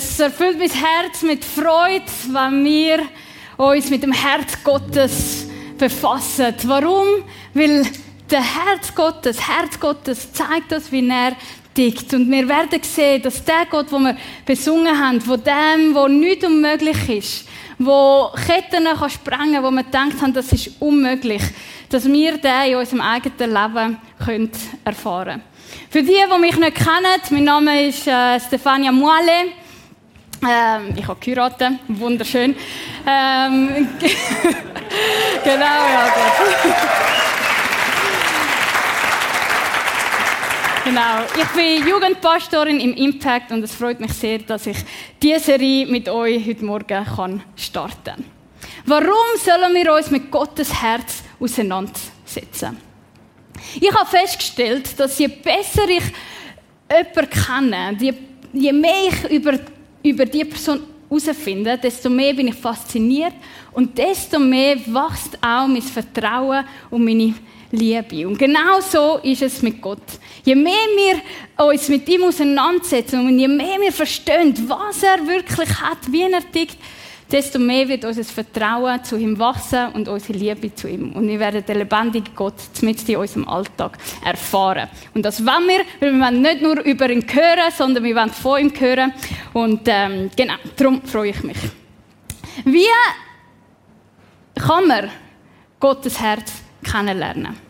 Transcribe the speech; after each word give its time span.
Es 0.00 0.20
erfüllt 0.20 0.60
mein 0.60 0.70
Herz 0.70 1.22
mit 1.22 1.44
Freude, 1.44 2.04
wenn 2.28 2.64
wir 2.64 3.00
uns 3.56 3.90
mit 3.90 4.04
dem 4.04 4.12
Herz 4.12 4.62
Gottes 4.62 5.48
befassen. 5.76 6.54
Warum? 6.66 7.24
Weil 7.52 7.84
der 8.30 8.42
Herz 8.42 8.94
Gottes, 8.94 9.40
Herz 9.40 9.80
Gottes 9.80 10.32
zeigt 10.32 10.72
uns, 10.72 10.92
wie 10.92 11.04
er 11.08 11.32
tickt. 11.74 12.14
Und 12.14 12.30
wir 12.30 12.48
werden 12.48 12.80
sehen, 12.80 13.22
dass 13.22 13.44
der 13.44 13.66
Gott, 13.68 13.90
den 13.90 14.04
wir 14.04 14.16
besungen 14.46 14.96
haben, 14.96 15.20
von 15.20 15.42
dem, 15.42 15.92
wo 15.92 16.06
nichts 16.06 16.46
unmöglich 16.46 17.08
ist, 17.08 17.48
wo 17.80 18.30
Ketten 18.46 18.84
kann 18.84 19.10
sprengen 19.10 19.64
wo 19.64 19.70
wir 19.72 19.82
gedacht 19.82 20.22
haben, 20.22 20.32
das 20.32 20.52
ist 20.52 20.80
unmöglich, 20.80 21.42
dass 21.88 22.06
wir 22.06 22.38
den 22.38 22.70
in 22.70 22.76
unserem 22.76 23.00
eigenen 23.00 23.52
Leben 23.52 23.98
können 24.24 24.50
erfahren 24.84 25.42
können. 25.42 25.42
Für 25.90 26.04
die, 26.04 26.22
die 26.32 26.40
mich 26.40 26.56
nicht 26.56 26.76
kennen, 26.76 27.20
mein 27.30 27.42
Name 27.44 27.88
ist 27.88 28.06
äh, 28.06 28.38
Stefania 28.38 28.92
Muale. 28.92 29.66
Ähm, 30.42 30.94
ich 30.96 31.06
habe 31.06 31.18
geheiratet, 31.20 31.72
wunderschön. 31.88 32.54
Ähm, 33.06 33.88
genau, 35.44 35.64
ja, 35.64 36.04
gut. 36.38 36.74
Genau. 40.84 41.20
Ich 41.36 41.48
bin 41.48 41.86
Jugendpastorin 41.86 42.80
im 42.80 42.94
Impact 42.94 43.52
und 43.52 43.62
es 43.62 43.74
freut 43.74 44.00
mich 44.00 44.14
sehr, 44.14 44.38
dass 44.38 44.66
ich 44.66 44.78
diese 45.20 45.38
Serie 45.38 45.84
mit 45.84 46.08
euch 46.08 46.46
heute 46.46 46.64
Morgen 46.64 47.04
kann 47.04 47.42
starten 47.56 48.04
kann. 48.04 48.24
Warum 48.86 49.36
sollen 49.36 49.74
wir 49.74 49.92
uns 49.92 50.10
mit 50.10 50.30
Gottes 50.30 50.72
Herz 50.82 51.22
auseinandersetzen? 51.38 52.78
Ich 53.78 53.92
habe 53.92 54.08
festgestellt, 54.08 54.98
dass 54.98 55.18
je 55.18 55.26
besser 55.26 55.86
ich 55.90 56.04
jemanden 56.90 57.30
kenne, 57.30 57.96
je, 58.00 58.14
je 58.54 58.72
mehr 58.72 59.08
ich 59.08 59.30
über, 59.30 59.58
über 60.10 60.24
die 60.24 60.44
Person 60.44 60.80
herausfinde, 61.08 61.78
desto 61.78 62.10
mehr 62.10 62.34
bin 62.34 62.48
ich 62.48 62.54
fasziniert 62.54 63.34
und 63.72 63.96
desto 63.96 64.38
mehr 64.38 64.76
wächst 64.76 65.38
auch 65.40 65.66
mein 65.66 65.82
Vertrauen 65.82 66.64
und 66.90 67.04
meine 67.04 67.34
Liebe. 67.70 68.26
Und 68.26 68.38
genau 68.38 68.80
so 68.80 69.18
ist 69.22 69.42
es 69.42 69.62
mit 69.62 69.80
Gott. 69.80 70.02
Je 70.44 70.54
mehr 70.54 70.72
wir 70.72 71.66
uns 71.66 71.88
mit 71.88 72.08
ihm 72.08 72.24
auseinandersetzen 72.24 73.26
und 73.26 73.38
je 73.38 73.48
mehr 73.48 73.80
wir 73.80 73.92
verstehen, 73.92 74.54
was 74.66 75.02
er 75.02 75.26
wirklich 75.26 75.68
hat, 75.80 76.10
wie 76.10 76.22
er 76.22 76.52
tickt, 76.52 76.78
desto 77.30 77.58
mehr 77.58 77.88
wird 77.88 78.04
unser 78.04 78.24
Vertrauen 78.24 79.02
zu 79.04 79.16
ihm 79.16 79.38
wachsen 79.38 79.88
und 79.92 80.08
unsere 80.08 80.38
Liebe 80.38 80.74
zu 80.74 80.88
ihm. 80.88 81.12
Und 81.12 81.28
wir 81.28 81.38
werden 81.38 81.64
den 81.64 81.78
lebendigen 81.78 82.34
Gott 82.34 82.54
mit 82.80 83.08
in 83.08 83.16
unserem 83.16 83.48
Alltag 83.48 83.98
erfahren. 84.24 84.88
Und 85.14 85.24
das 85.24 85.44
wollen 85.44 85.68
wir, 85.68 85.80
weil 86.00 86.14
wir 86.14 86.20
wollen 86.20 86.42
nicht 86.42 86.62
nur 86.62 86.80
über 86.80 87.10
ihn 87.10 87.24
hören, 87.28 87.72
sondern 87.76 88.04
wir 88.04 88.16
wollen 88.16 88.30
von 88.30 88.60
ihm 88.60 88.72
hören. 88.78 89.12
Und 89.52 89.82
ähm, 89.86 90.30
genau, 90.36 90.54
darum 90.76 91.02
freue 91.02 91.30
ich 91.30 91.42
mich. 91.42 91.58
Wie 92.64 92.86
kann 94.58 94.88
man 94.88 95.10
Gottes 95.80 96.20
Herz 96.20 96.52
kennenlernen. 96.82 97.67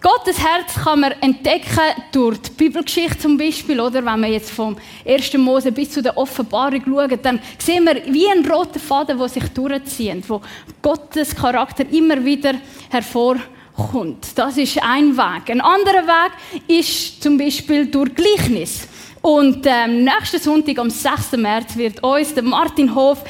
Gottes 0.00 0.38
Herz 0.38 0.74
kann 0.84 1.00
man 1.00 1.12
entdecken 1.20 1.80
durch 2.12 2.38
die 2.38 2.50
Bibelgeschichte 2.52 3.18
zum 3.18 3.36
Beispiel, 3.36 3.80
oder? 3.80 4.04
Wenn 4.04 4.20
wir 4.20 4.28
jetzt 4.28 4.50
vom 4.50 4.76
1. 5.04 5.34
Mose 5.38 5.72
bis 5.72 5.90
zu 5.90 6.00
der 6.00 6.16
Offenbarung 6.16 6.82
schauen, 6.84 7.18
dann 7.20 7.40
sehen 7.58 7.84
wir 7.84 8.02
wie 8.06 8.28
ein 8.28 8.48
roter 8.48 8.78
Faden, 8.78 9.18
der 9.18 9.28
sich 9.28 9.48
durchzieht, 9.48 10.28
wo 10.28 10.40
Gottes 10.80 11.34
Charakter 11.34 11.84
immer 11.90 12.24
wieder 12.24 12.52
hervorkommt. 12.90 14.26
Das 14.36 14.56
ist 14.56 14.80
ein 14.80 15.16
Weg. 15.16 15.50
Ein 15.50 15.60
anderer 15.60 16.06
Weg 16.06 16.32
ist 16.68 17.20
zum 17.20 17.36
Beispiel 17.36 17.86
durch 17.86 18.14
Gleichnis. 18.14 18.86
Und 19.20 19.66
ähm, 19.66 20.04
nächsten 20.04 20.38
Sonntag, 20.38 20.78
am 20.78 20.90
6. 20.90 21.32
März, 21.32 21.76
wird 21.76 22.02
uns 22.04 22.34
der 22.34 22.44
Martin 22.44 22.94
Hof 22.94 23.24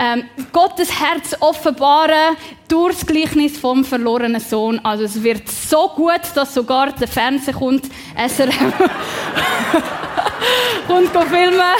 ähm, 0.00 0.24
Gottes 0.50 0.90
Herz 0.98 1.36
offenbaren 1.40 2.36
durch 2.68 2.94
das 2.94 3.06
Gleichnis 3.06 3.58
vom 3.58 3.84
verlorenen 3.84 4.40
Sohn. 4.40 4.80
Also 4.82 5.04
es 5.04 5.22
wird 5.22 5.46
so 5.46 5.88
gut, 5.90 6.22
dass 6.34 6.54
sogar 6.54 6.90
der 6.92 7.06
Fernseher 7.06 7.52
kommt, 7.52 7.84
SRM 8.16 8.72
kommt 10.86 11.10
filmen. 11.28 11.60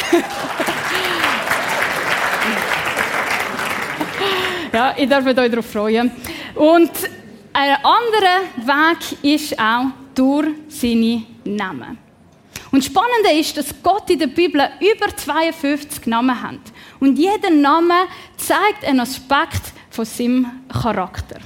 ja, 4.73 4.95
ich 4.99 5.09
darf 5.09 5.25
mich 5.25 5.35
darauf 5.35 5.65
freuen. 5.65 6.11
Und 6.55 6.91
ein 7.55 7.77
anderer 7.83 8.43
Weg 8.57 8.99
ist 9.23 9.59
auch 9.59 9.87
durch 10.15 10.49
seine 10.69 11.23
Namen. 11.45 11.97
Und 12.71 12.85
spannend 12.85 13.27
ist, 13.33 13.57
dass 13.57 13.75
Gott 13.83 14.11
in 14.11 14.19
der 14.19 14.27
Bibel 14.29 14.61
über 14.79 15.17
52 15.17 16.07
Namen 16.07 16.41
hat. 16.41 16.61
Und 17.01 17.19
jeder 17.19 17.51
Name 17.51 18.07
zeigt 18.37 18.85
einen 18.85 19.01
Aspekt 19.01 19.73
von 19.91 20.05
seinem 20.05 20.47
Charakter. 20.69 21.41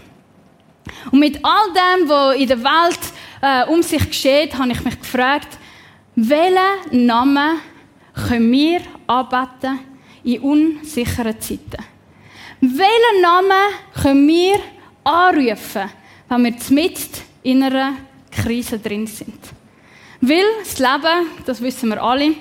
Und 1.11 1.21
mit 1.21 1.39
all 1.45 1.73
dem, 1.73 2.09
was 2.09 2.37
in 2.37 2.49
der 2.49 2.63
Welt 2.63 3.01
äh, 3.41 3.65
um 3.71 3.83
sich 3.83 4.07
geschieht, 4.07 4.55
habe 4.55 4.73
ich 4.73 4.85
mich 4.85 4.99
gefragt, 4.99 5.59
welchen 6.17 7.07
Namen 7.07 7.61
können 8.29 8.53
wir 8.53 8.81
anbeten 9.07 9.81
in 10.23 10.41
unsicheren 10.41 11.41
Zeiten? 11.41 11.85
Welchen 12.61 13.21
Namen 13.23 13.75
können 14.01 14.29
wir 14.29 14.61
anrufen, 15.05 15.91
wenn 16.29 16.45
wir 16.45 16.55
mitten 16.71 17.23
in 17.43 17.63
einer 17.63 17.95
Krise 18.31 18.79
drin 18.79 19.07
sind? 19.07 19.39
Weil 20.21 20.45
das 20.61 20.79
Leben, 20.79 21.29
das 21.45 21.61
wissen 21.61 21.91
wir 21.91 22.03
alle, 22.03 22.35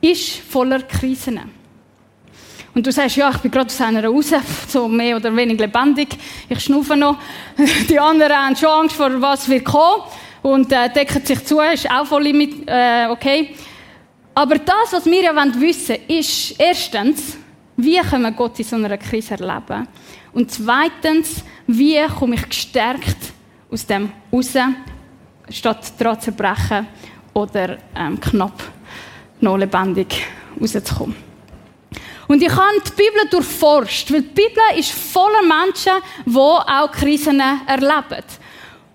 ist 0.00 0.40
voller 0.40 0.82
Krisen. 0.82 1.57
Und 2.74 2.86
du 2.86 2.92
sagst, 2.92 3.16
ja, 3.16 3.30
ich 3.30 3.38
bin 3.38 3.50
gerade 3.50 3.66
aus 3.66 3.80
einer 3.80 4.04
raus, 4.04 4.32
so 4.68 4.88
mehr 4.88 5.16
oder 5.16 5.34
weniger 5.34 5.66
lebendig. 5.66 6.16
Ich 6.48 6.60
schnaufe 6.60 6.96
noch. 6.96 7.16
Die 7.88 7.98
anderen 7.98 8.32
haben 8.32 8.56
schon 8.56 8.68
Angst 8.68 8.96
vor 8.96 9.20
was 9.20 9.48
wird 9.48 9.64
kommen 9.64 10.02
und 10.42 10.72
äh, 10.72 10.88
decken 10.92 11.24
sich 11.24 11.44
zu, 11.44 11.60
ist 11.60 11.90
auch 11.90 12.06
voll 12.06 12.32
mit, 12.32 12.68
äh, 12.68 13.06
okay. 13.10 13.54
Aber 14.34 14.58
das, 14.58 14.92
was 14.92 15.06
wir 15.06 15.22
ja 15.22 15.34
wissen 15.34 15.96
wollen, 15.96 16.18
ist 16.18 16.54
erstens, 16.60 17.36
wie 17.76 17.98
können 17.98 18.22
wir 18.22 18.32
Gott 18.32 18.58
in 18.58 18.64
so 18.64 18.76
einer 18.76 18.96
Krise 18.96 19.34
erleben? 19.34 19.88
Und 20.32 20.50
zweitens, 20.50 21.42
wie 21.66 21.98
komme 22.06 22.36
ich 22.36 22.48
gestärkt 22.48 23.16
aus 23.70 23.86
dem 23.86 24.12
raus 24.32 24.54
statt 25.50 25.92
daran 25.98 26.20
zu 26.20 26.30
zerbrechen 26.30 26.86
oder 27.34 27.78
ähm, 27.96 28.20
knapp 28.20 28.62
noch 29.40 29.56
lebendig 29.56 30.26
rauszukommen. 30.60 31.27
Und 32.28 32.42
ich 32.42 32.50
habe 32.50 32.78
die 32.86 32.90
Bibel 32.90 33.28
durchforscht, 33.30 34.12
weil 34.12 34.22
die 34.22 34.28
Bibel 34.28 34.62
ist 34.76 34.92
voller 34.92 35.42
Menschen, 35.42 35.94
die 36.26 36.36
auch 36.36 36.92
Krisen 36.92 37.40
erleben. 37.66 38.22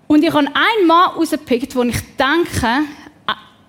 Und 0.06 0.22
ich 0.22 0.32
habe 0.32 0.46
einen 0.46 0.86
Mann 0.86 1.10
herausgepickt, 1.10 1.74
wo 1.74 1.82
ich 1.82 2.00
denke, 2.16 2.84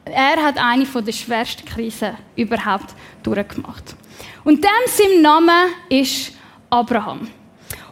er 0.06 0.44
hat 0.44 0.58
eine 0.60 0.86
der 0.86 1.12
schwersten 1.12 1.66
Krisen 1.66 2.16
überhaupt 2.36 2.94
durchgemacht. 3.24 3.96
Und 4.44 4.64
dem 4.64 4.70
sein 4.86 5.22
Name 5.24 5.70
ist 5.90 6.34
Abraham. 6.70 7.28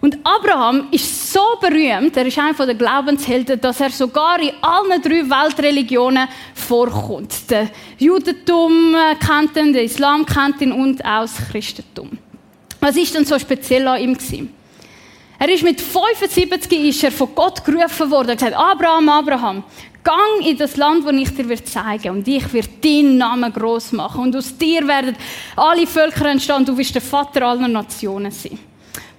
Und 0.03 0.17
Abraham 0.21 0.89
ist 0.91 1.31
so 1.31 1.39
berühmt, 1.61 2.17
er 2.17 2.25
ist 2.25 2.37
einer 2.37 2.65
der 2.65 2.75
Glaubenshelden, 2.75 3.61
dass 3.61 3.79
er 3.79 3.89
sogar 3.89 4.37
in 4.37 4.51
allen 4.59 5.01
drei 5.01 5.23
Weltreligionen 5.29 6.27
vorkommt. 6.53 7.49
Der 7.49 7.69
Judentum 7.97 8.97
kennt 9.25 9.55
ihn, 9.55 9.71
der 9.71 9.83
Islam 9.83 10.25
kennt 10.25 10.59
ihn 10.59 10.73
und 10.73 11.05
auch 11.05 11.21
das 11.21 11.37
Christentum. 11.49 12.17
Was 12.81 12.97
ist 12.97 13.15
denn 13.15 13.23
so 13.23 13.39
speziell 13.39 13.87
an 13.87 14.01
ihm 14.01 14.13
gewesen? 14.13 14.53
Er 15.39 15.47
ist 15.47 15.63
mit 15.63 15.79
75 15.79 16.83
ist 16.83 17.01
er 17.05 17.11
von 17.13 17.33
Gott 17.33 17.63
gerufen 17.63 18.11
worden. 18.11 18.27
Er 18.27 18.31
hat 18.33 18.39
gesagt, 18.39 18.57
Abraham, 18.57 19.07
Abraham, 19.07 19.63
gang 20.03 20.45
in 20.45 20.57
das 20.57 20.75
Land, 20.75 21.07
das 21.07 21.13
ich 21.13 21.33
dir 21.33 21.63
zeigen 21.63 22.03
werde. 22.03 22.11
Und 22.11 22.27
ich 22.27 22.51
werde 22.51 22.69
deinen 22.83 23.17
Namen 23.17 23.53
groß 23.53 23.93
machen. 23.93 24.23
Und 24.23 24.35
aus 24.35 24.57
dir 24.57 24.85
werden 24.85 25.15
alle 25.55 25.87
Völker 25.87 26.25
entstehen. 26.25 26.65
Du 26.65 26.77
wirst 26.77 26.93
der 26.93 27.01
Vater 27.01 27.43
aller 27.43 27.69
Nationen 27.69 28.31
sein. 28.31 28.59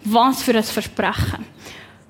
Was 0.05 0.43
für 0.43 0.55
ein 0.55 0.63
Versprechen. 0.63 1.47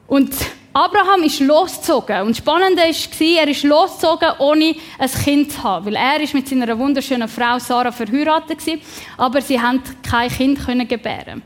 Und 0.07 0.35
Abraham 0.73 1.23
ist 1.23 1.39
losgezogen. 1.39 2.23
Und 2.23 2.37
spannend 2.37 2.77
war, 2.77 2.85
er 2.85 3.49
ist 3.49 3.63
losgezogen, 3.63 4.31
ohne 4.39 4.75
ein 4.99 5.11
Kind 5.11 5.53
zu 5.53 5.63
haben. 5.63 5.87
Weil 5.87 5.95
er 5.95 6.21
ist 6.21 6.35
mit 6.35 6.49
seiner 6.49 6.77
wunderschönen 6.77 7.29
Frau 7.29 7.59
Sarah 7.61 7.93
verheiratet 7.93 8.67
war, 8.67 8.75
aber 9.17 9.41
sie 9.41 9.61
haben 9.61 9.81
kein 10.03 10.29
Kind 10.29 10.65
können 10.65 10.89
gebären. 10.89 11.43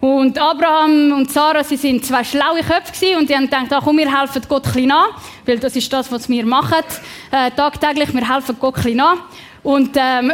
Und 0.00 0.38
Abraham 0.38 1.12
und 1.12 1.32
Sarah, 1.32 1.64
sie 1.64 1.76
sind 1.76 2.04
zwei 2.04 2.22
schlaue 2.22 2.62
Köpfe 2.62 3.16
und 3.16 3.28
die 3.28 3.34
haben 3.34 3.44
gedacht, 3.44 3.66
ach, 3.70 3.82
komm, 3.82 3.96
wir 3.96 4.20
helfen 4.20 4.42
Gott 4.48 4.66
ein 4.66 4.72
bisschen 4.72 4.92
an, 4.92 5.06
weil 5.44 5.58
das 5.58 5.74
ist 5.74 5.92
das, 5.92 6.12
was 6.12 6.28
wir 6.28 6.46
machen, 6.46 6.84
äh, 7.32 7.50
tagtäglich, 7.50 8.14
wir 8.14 8.32
helfen 8.32 8.56
Gott 8.60 8.76
ein 8.76 8.82
bisschen 8.82 9.00
an. 9.00 9.18
Und 9.64 9.96
ähm, 9.96 10.30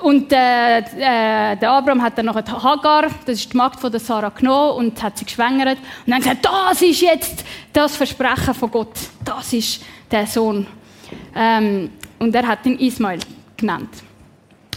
und 0.00 0.32
äh, 0.32 0.78
äh, 0.78 1.56
der 1.56 1.70
Abraham 1.70 2.02
hat 2.02 2.16
dann 2.16 2.26
noch 2.26 2.36
Hagar, 2.36 3.08
das 3.26 3.38
ist 3.40 3.52
die 3.52 3.56
Magd 3.56 3.78
von 3.78 3.90
der 3.90 4.00
Sarah 4.00 4.30
genommen 4.30 4.78
und 4.78 5.02
hat 5.02 5.18
sie 5.18 5.24
geschwängert 5.24 5.78
und 6.06 6.10
dann 6.10 6.20
gesagt, 6.20 6.44
das 6.44 6.82
ist 6.82 7.00
jetzt 7.02 7.44
das 7.72 7.96
Versprechen 7.96 8.54
von 8.54 8.70
Gott, 8.70 8.94
das 9.24 9.52
ist 9.52 9.82
der 10.10 10.26
Sohn. 10.26 10.66
Ähm, 11.34 11.90
und 12.18 12.34
er 12.34 12.46
hat 12.46 12.64
ihn 12.64 12.78
Ismail 12.78 13.20
genannt. 13.56 13.90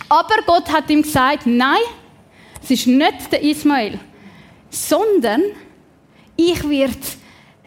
Aber 0.09 0.35
Gott 0.45 0.71
hat 0.71 0.89
ihm 0.89 1.01
gesagt, 1.01 1.45
nein, 1.45 1.81
es 2.61 2.71
ist 2.71 2.87
nicht 2.87 3.31
der 3.31 3.41
Ismael, 3.41 3.99
sondern 4.69 5.43
ich 6.35 6.67
werde 6.69 6.97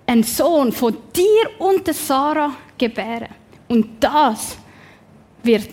einen 0.06 0.23
Sohn 0.23 0.73
von 0.73 0.97
dir 1.15 1.61
und 1.61 1.87
der 1.87 1.95
Sarah 1.95 2.53
gebären. 2.77 3.29
Und 3.69 4.03
das 4.03 4.56
wird 5.43 5.71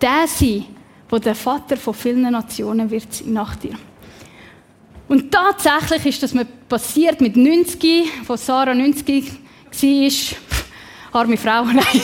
der 0.00 0.26
sein, 0.26 0.66
wo 1.08 1.18
der 1.18 1.34
Vater 1.34 1.76
von 1.76 1.94
vielen 1.94 2.30
Nationen 2.30 2.90
wird 2.90 3.12
sein 3.12 3.32
nach 3.32 3.56
dir. 3.56 3.74
Und 5.08 5.32
tatsächlich 5.32 6.06
ist 6.06 6.22
das 6.22 6.34
passiert 6.68 7.20
mit 7.20 7.36
90, 7.36 8.04
wo 8.26 8.36
Sarah 8.36 8.74
90 8.74 9.32
war. 9.82 11.20
Arme 11.20 11.36
Frau, 11.38 11.64
nein. 11.72 12.02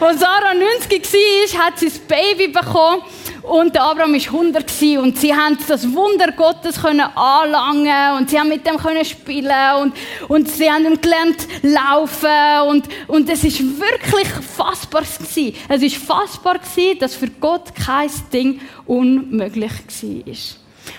Als 0.00 0.20
Sarah 0.20 0.54
90 0.54 1.12
war, 1.12 1.66
hat 1.66 1.78
sie 1.78 1.86
das 1.86 1.98
Baby 1.98 2.48
bekommen 2.48 3.02
und 3.48 3.74
der 3.74 3.82
Abraham 3.82 4.12
war 4.12 4.20
100 4.20 4.82
und 4.98 5.18
sie 5.18 5.34
haben 5.34 5.58
das 5.66 5.90
Wunder 5.92 6.32
Gottes 6.32 6.80
können 6.80 7.00
anlangen 7.00 8.18
und 8.18 8.28
sie 8.30 8.38
haben 8.38 8.48
mit 8.48 8.66
dem 8.66 8.78
spielen 9.04 9.52
und, 9.80 9.94
und 10.28 10.50
sie 10.50 10.70
haben 10.70 10.84
ihm 10.84 11.00
gelernt 11.00 11.48
laufen 11.62 12.68
und, 12.68 12.88
und 13.06 13.28
es 13.30 13.44
ist 13.44 13.60
wirklich 13.60 14.28
fassbar 14.28 15.02
gewesen. 15.02 15.54
Es 15.68 15.82
ist 15.82 15.96
fassbar 15.96 16.58
gewesen, 16.58 16.98
dass 16.98 17.14
für 17.14 17.28
Gott 17.28 17.74
kein 17.74 18.10
Ding 18.32 18.60
unmöglich 18.86 19.72
war. 19.72 20.34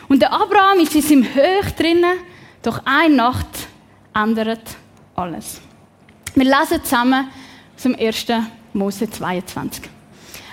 Und 0.07 0.21
der 0.21 0.33
Abraham 0.33 0.79
ist 0.79 0.95
in 0.95 1.01
seinem 1.01 1.23
Höch 1.23 1.71
drinnen, 1.77 2.17
doch 2.63 2.81
eine 2.85 3.15
Nacht 3.15 3.47
ändert 4.13 4.75
alles. 5.15 5.61
Wir 6.33 6.45
lesen 6.45 6.83
zusammen 6.83 7.29
zum 7.77 7.95
1. 7.95 8.25
Mose 8.73 9.09
22. 9.09 9.98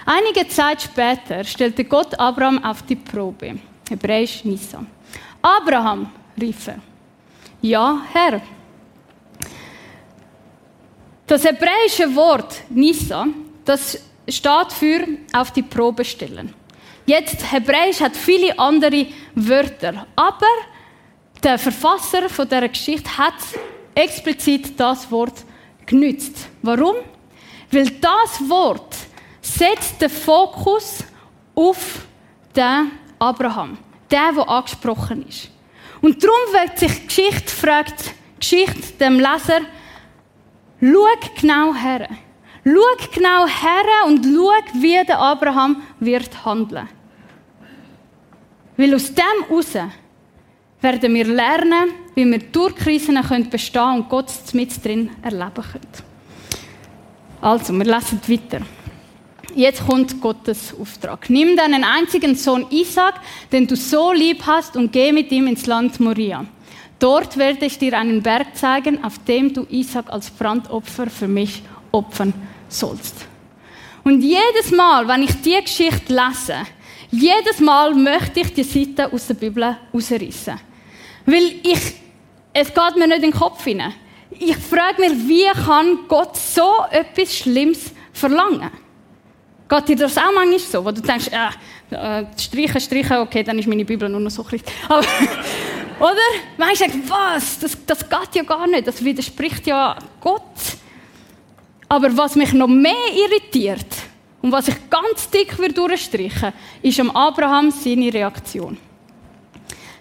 Einige 0.09 0.47
Zeit 0.47 0.83
später 0.83 1.43
stellte 1.43 1.85
Gott 1.85 2.17
Abraham 2.17 2.63
auf 2.63 2.83
die 2.83 2.95
Probe. 2.95 3.59
Hebräisch 3.91 4.45
Nisa. 4.45 4.87
Abraham, 5.43 6.13
rief 6.41 6.69
er. 6.69 6.79
Ja, 7.61 8.03
Herr. 8.13 8.41
Das 11.27 11.45
hebräische 11.45 12.15
Wort 12.15 12.63
Nisa, 12.71 13.27
das 13.65 13.99
steht 14.29 14.73
für 14.73 15.09
auf 15.33 15.51
die 15.51 15.63
Probe 15.63 16.05
stellen. 16.05 16.55
Jetzt, 17.05 17.51
Hebräisch 17.51 18.01
hat 18.01 18.17
viele 18.17 18.57
andere 18.57 19.09
Wörter, 19.35 20.07
aber 20.15 20.47
der 21.43 21.59
Verfasser 21.59 22.29
von 22.29 22.49
der 22.49 22.69
Geschichte 22.69 23.19
hat 23.19 23.35
explizit 23.93 24.79
das 24.79 25.11
Wort 25.11 25.45
genützt. 25.85 26.49
Warum? 26.63 26.95
Weil 27.73 27.91
das 27.91 28.49
Wort 28.49 29.06
setzt 29.47 30.01
den 30.01 30.11
Fokus 30.11 31.05
auf 31.55 32.07
den 32.55 32.91
Abraham, 33.19 33.79
der, 34.11 34.33
der 34.33 34.49
angesprochen 34.49 35.27
ist. 35.27 35.51
Und 36.03 36.23
darum 36.23 36.37
wird 36.53 36.79
sich 36.79 36.93
die 36.93 37.07
Geschichte 37.07 37.51
fragt, 37.51 38.15
Geschichte 38.39 38.93
dem 39.01 39.19
Leser, 39.19 39.61
schau 40.81 41.31
genau 41.41 41.75
her. 41.75 42.09
Schau 42.65 43.09
genau 43.15 43.47
her 43.47 44.07
und 44.07 44.25
schau, 44.25 44.81
wie 44.81 45.05
der 45.05 45.19
Abraham 45.19 45.83
wird 46.01 46.45
handeln. 46.45 46.89
Weil 48.77 48.95
aus 48.95 49.15
dem 49.15 49.25
heraus 49.49 49.75
werden 50.81 51.15
wir 51.15 51.25
lernen, 51.25 51.91
wie 52.15 52.31
wir 52.31 52.39
durch 52.39 52.75
Krisen 52.77 53.19
bestehen 53.51 53.73
können 53.83 54.03
und 54.03 54.09
Gott 54.09 54.31
mit 54.53 54.85
drin 54.85 55.11
erleben 55.23 55.55
können. 55.55 55.89
Also, 57.41 57.73
wir 57.73 57.85
lesen 57.85 58.21
weiter. 58.27 58.61
Jetzt 59.57 59.87
kommt 59.87 60.21
Gottes 60.21 60.75
Auftrag. 60.79 61.31
Nimm 61.31 61.57
deinen 61.57 61.83
einzigen 61.83 62.37
Sohn 62.37 62.67
Isaac, 62.69 63.15
den 63.51 63.67
du 63.67 63.75
so 63.75 64.13
lieb 64.13 64.43
hast, 64.45 64.77
und 64.77 64.93
geh 64.93 65.13
mit 65.13 65.33
ihm 65.33 65.47
ins 65.47 65.65
Land 65.65 65.99
Moria. 65.99 66.45
Dort 66.99 67.39
werde 67.39 67.65
ich 67.65 67.79
dir 67.79 67.99
einen 67.99 68.23
Berg 68.23 68.55
zeigen, 68.55 69.03
auf 69.03 69.15
dem 69.25 69.55
du 69.55 69.67
Isaac 69.71 70.13
als 70.13 70.29
Brandopfer 70.29 71.09
für 71.09 71.27
mich 71.27 71.63
opfern 71.91 72.35
sollst. 72.69 73.15
Und 74.05 74.21
jedes 74.21 74.73
Mal, 74.73 75.09
wenn 75.09 75.23
ich 75.23 75.41
die 75.41 75.59
Geschichte 75.59 76.13
lese, 76.13 76.59
jedes 77.11 77.59
Mal 77.59 77.95
möchte 77.95 78.41
ich 78.41 78.53
die 78.53 78.63
Seite 78.63 79.11
aus 79.11 79.27
der 79.27 79.35
Bibel 79.35 79.75
rausreißen. 79.95 80.61
Weil 81.25 81.55
ich, 81.63 81.95
es 82.53 82.75
geht 82.75 82.97
mir 82.97 83.07
nicht 83.07 83.25
in 83.25 83.31
den 83.31 83.33
Kopf 83.33 83.65
hinein. 83.65 83.95
Ich 84.39 84.59
frage 84.59 85.01
mich, 85.01 85.13
wie 85.27 85.49
kann 85.65 86.01
Gott 86.09 86.37
so 86.37 86.75
etwas 86.91 87.35
Schlimmes 87.35 87.93
verlangen? 88.13 88.71
Geht 89.69 89.89
dir 89.89 89.97
das 89.97 90.17
auch 90.17 90.33
manchmal 90.33 90.59
so, 90.59 90.85
wo 90.85 90.91
du 90.91 91.01
denkst, 91.01 91.29
äh, 91.29 91.95
äh, 91.95 92.27
streichen, 92.39 92.81
streichen, 92.81 93.19
okay, 93.19 93.43
dann 93.43 93.59
ist 93.59 93.67
meine 93.67 93.85
Bibel 93.85 94.09
nur 94.09 94.21
noch 94.21 94.31
so 94.31 94.45
klein. 94.45 94.63
Aber, 94.89 95.01
oder? 96.01 96.17
Manchmal 96.57 96.91
denkst 96.91 97.09
was, 97.09 97.59
das, 97.59 97.77
das 97.85 98.09
geht 98.09 98.35
ja 98.35 98.43
gar 98.43 98.67
nicht, 98.67 98.87
das 98.87 99.05
widerspricht 99.05 99.67
ja 99.67 99.97
Gott. 100.21 100.43
Aber 101.89 102.17
was 102.17 102.37
mich 102.37 102.53
noch 102.53 102.69
mehr 102.69 102.93
irritiert, 103.13 103.87
und 104.47 104.53
was 104.53 104.69
ich 104.69 104.77
ganz 104.89 105.29
dick 105.29 105.57
durchstreichen 105.75 106.53
ist 106.81 107.01
am 107.01 107.11
Abraham 107.11 107.73
seine 107.73 108.15
Reaktion. 108.15 108.79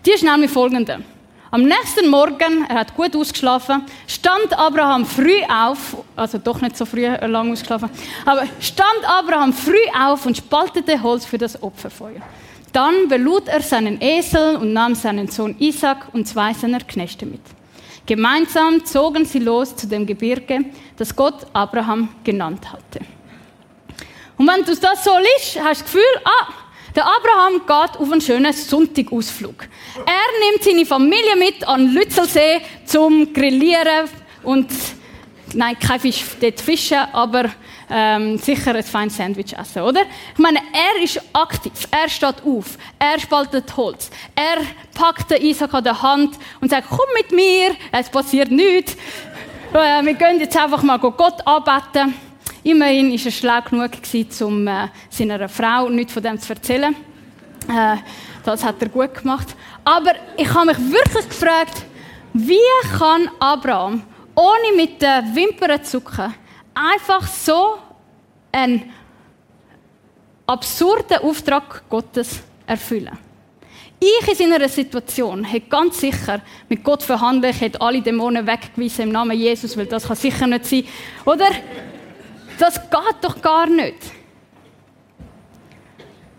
Die 0.05 0.11
ist 0.11 0.23
nämlich 0.23 0.51
folgende. 0.51 1.03
Am 1.51 1.63
nächsten 1.63 2.09
Morgen, 2.09 2.65
er 2.67 2.79
hat 2.79 2.95
gut 2.95 3.15
ausgeschlafen, 3.15 3.83
stand 4.07 4.51
Abraham 4.57 5.05
früh 5.05 5.41
auf, 5.47 5.97
also 6.15 6.37
doch 6.37 6.59
nicht 6.59 6.75
so 6.75 6.85
früh 6.85 7.05
äh, 7.05 7.27
lang 7.27 7.51
ausgeschlafen, 7.51 7.89
aber 8.25 8.45
stand 8.59 9.07
Abraham 9.07 9.53
früh 9.53 9.85
auf 9.97 10.25
und 10.25 10.35
spaltete 10.35 11.01
Holz 11.01 11.23
für 11.25 11.37
das 11.37 11.61
Opferfeuer. 11.61 12.21
Dann 12.73 13.07
belud 13.07 13.47
er 13.47 13.61
seinen 13.61 14.01
Esel 14.01 14.57
und 14.57 14.73
nahm 14.73 14.95
seinen 14.95 15.27
Sohn 15.29 15.55
Isaac 15.59 16.07
und 16.13 16.27
zwei 16.27 16.53
seiner 16.53 16.79
Knechte 16.79 17.25
mit. 17.25 17.41
Gemeinsam 18.05 18.83
zogen 18.83 19.25
sie 19.25 19.39
los 19.39 19.75
zu 19.75 19.87
dem 19.87 20.05
Gebirge, 20.05 20.65
das 20.97 21.15
Gott 21.15 21.47
Abraham 21.53 22.09
genannt 22.23 22.71
hatte. 22.71 22.99
Und 24.37 24.47
wenn 24.47 24.65
du 24.65 24.75
das 24.75 25.03
so 25.03 25.11
liest, 25.17 25.63
hast 25.63 25.81
du 25.81 25.83
das 25.83 25.83
Gefühl, 25.83 26.21
ah, 26.25 26.47
der 26.95 27.05
Abraham 27.05 27.61
geht 27.65 27.99
auf 27.99 28.11
einen 28.11 28.21
schönen 28.21 28.53
Sonntagausflug. 28.53 29.67
Er 30.05 30.49
nimmt 30.51 30.63
seine 30.63 30.85
Familie 30.85 31.35
mit 31.35 31.67
an 31.67 31.93
Lützelsee 31.93 32.61
zum 32.85 33.33
Grillieren 33.33 34.09
und, 34.43 34.69
nein, 35.53 35.77
kein 35.79 35.99
Fisch, 35.99 36.23
dort 36.39 36.61
fischen, 36.61 36.99
aber 37.11 37.49
ähm, 37.89 38.37
sicher 38.37 38.73
ein 38.73 38.83
feines 38.83 39.17
Sandwich 39.17 39.53
essen, 39.53 39.81
oder? 39.81 40.01
Ich 40.33 40.39
meine, 40.39 40.59
er 40.73 41.03
ist 41.03 41.21
aktiv, 41.33 41.73
er 41.91 42.09
steht 42.09 42.43
auf, 42.45 42.77
er 42.97 43.19
spaltet 43.19 43.75
Holz, 43.75 44.09
er 44.33 44.61
packt 44.93 45.31
den 45.31 45.41
Isaac 45.41 45.73
an 45.73 45.83
der 45.83 46.01
Hand 46.01 46.35
und 46.61 46.69
sagt, 46.69 46.87
komm 46.89 47.07
mit 47.15 47.31
mir, 47.31 47.75
es 47.91 48.09
passiert 48.09 48.51
nichts. 48.51 48.95
Äh, 49.73 50.05
wir 50.05 50.13
gehen 50.13 50.39
jetzt 50.39 50.55
einfach 50.57 50.81
mal 50.83 50.97
Gott 50.97 51.45
anbeten. 51.45 52.24
Immerhin 52.65 53.11
war 53.11 53.25
er 53.25 53.31
schlau 53.31 53.61
genug, 53.61 53.91
um 54.41 54.67
äh, 54.67 54.87
seiner 55.11 55.47
Frau 55.47 55.87
nichts 55.87 56.13
von 56.13 56.23
dem 56.23 56.39
zu 56.39 56.51
erzählen. 56.51 56.95
Äh, 57.69 57.97
das 58.43 58.63
hat 58.63 58.81
er 58.81 58.89
gut 58.89 59.13
gemacht. 59.13 59.55
Aber 59.83 60.13
ich 60.35 60.51
habe 60.51 60.65
mich 60.65 60.77
wirklich 60.79 61.29
gefragt, 61.29 61.85
wie 62.33 62.57
kann 62.97 63.29
Abraham 63.39 64.01
ohne 64.33 64.75
mit 64.75 64.99
den 64.99 65.35
Wimpern 65.35 65.83
zu 65.83 65.99
zucken 65.99 66.33
einfach 66.73 67.27
so 67.27 67.77
einen 68.51 68.91
absurden 70.47 71.19
Auftrag 71.19 71.87
Gottes 71.87 72.39
erfüllen? 72.65 73.15
Ich 73.99 74.27
in 74.27 74.51
seiner 74.51 74.67
Situation 74.67 75.43
hätte 75.43 75.69
ganz 75.69 75.99
sicher 75.99 76.41
mit 76.67 76.83
Gott 76.83 77.03
verhandelt, 77.03 77.61
hätte 77.61 77.79
alle 77.79 78.01
Dämonen 78.01 78.47
weggewiesen 78.47 79.03
im 79.03 79.11
Namen 79.11 79.37
Jesus, 79.37 79.77
weil 79.77 79.85
das 79.85 80.07
kann 80.07 80.15
sicher 80.15 80.47
nicht 80.47 80.65
sein. 80.65 80.83
Oder? 81.25 81.49
Das 82.57 82.75
geht 82.75 83.17
doch 83.21 83.41
gar 83.41 83.67
nicht. 83.67 83.97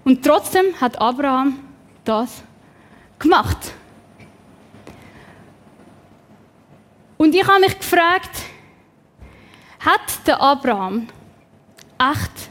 Und 0.05 0.25
trotzdem 0.25 0.67
hat 0.81 1.01
Abraham 1.01 1.59
das 2.05 2.43
gemacht. 3.19 3.73
Und 7.17 7.35
ich 7.35 7.47
habe 7.47 7.61
mich 7.61 7.79
gefragt, 7.79 8.31
hat 9.81 10.27
der 10.27 10.41
Abraham 10.41 11.09
echt 11.99 12.51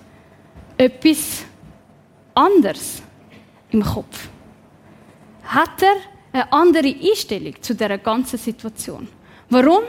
etwas 0.77 1.45
anderes 2.34 3.01
im 3.72 3.84
Kopf? 3.84 4.27
Hat 5.43 5.81
er 5.81 5.95
eine 6.34 6.51
andere 6.51 6.88
Einstellung 6.88 7.62
zu 7.62 7.75
der 7.75 7.98
ganzen 8.00 8.38
Situation? 8.38 9.07
Warum? 9.50 9.84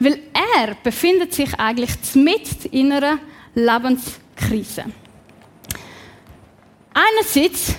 Weil 0.00 0.18
er 0.32 0.74
befindet 0.82 1.34
sich 1.34 1.54
eigentlich 1.58 1.90
mit 2.14 2.64
in 2.66 2.92
einer 2.92 3.18
Lebenskrise. 3.54 4.86
Einerseits 6.92 7.74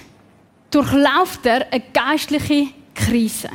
durchlauft 0.70 1.46
er 1.46 1.68
eine 1.72 1.84
geistliche 1.92 2.68
Krise. 2.96 3.50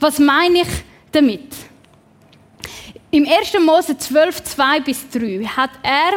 Was 0.00 0.18
meine 0.18 0.62
ich 0.62 0.68
damit? 1.12 1.54
Im 3.10 3.26
1. 3.26 3.54
Mose 3.64 3.98
12, 3.98 4.44
2 4.44 4.80
bis 4.80 5.08
3 5.10 5.44
hat 5.44 5.70
er 5.82 6.12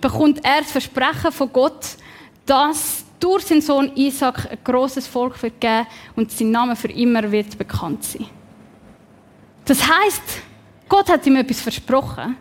bekommt 0.00 0.44
er 0.44 0.60
das 0.60 0.72
Versprechen 0.72 1.32
von 1.32 1.52
Gott, 1.52 1.96
dass 2.46 3.04
durch 3.18 3.44
seinen 3.44 3.62
Sohn 3.62 3.90
Isaac 3.96 4.50
ein 4.50 4.58
großes 4.62 5.06
Volk 5.06 5.42
wird 5.42 5.60
geben 5.60 5.86
und 6.14 6.30
sein 6.30 6.50
Name 6.50 6.76
für 6.76 6.92
immer 6.92 7.30
wird 7.32 7.56
bekannt 7.56 8.04
sein. 8.04 8.26
Das 9.64 9.80
heißt, 9.80 10.22
Gott 10.94 11.08
hat 11.08 11.26
ihm 11.26 11.34
etwas 11.34 11.60
versprochen 11.60 12.36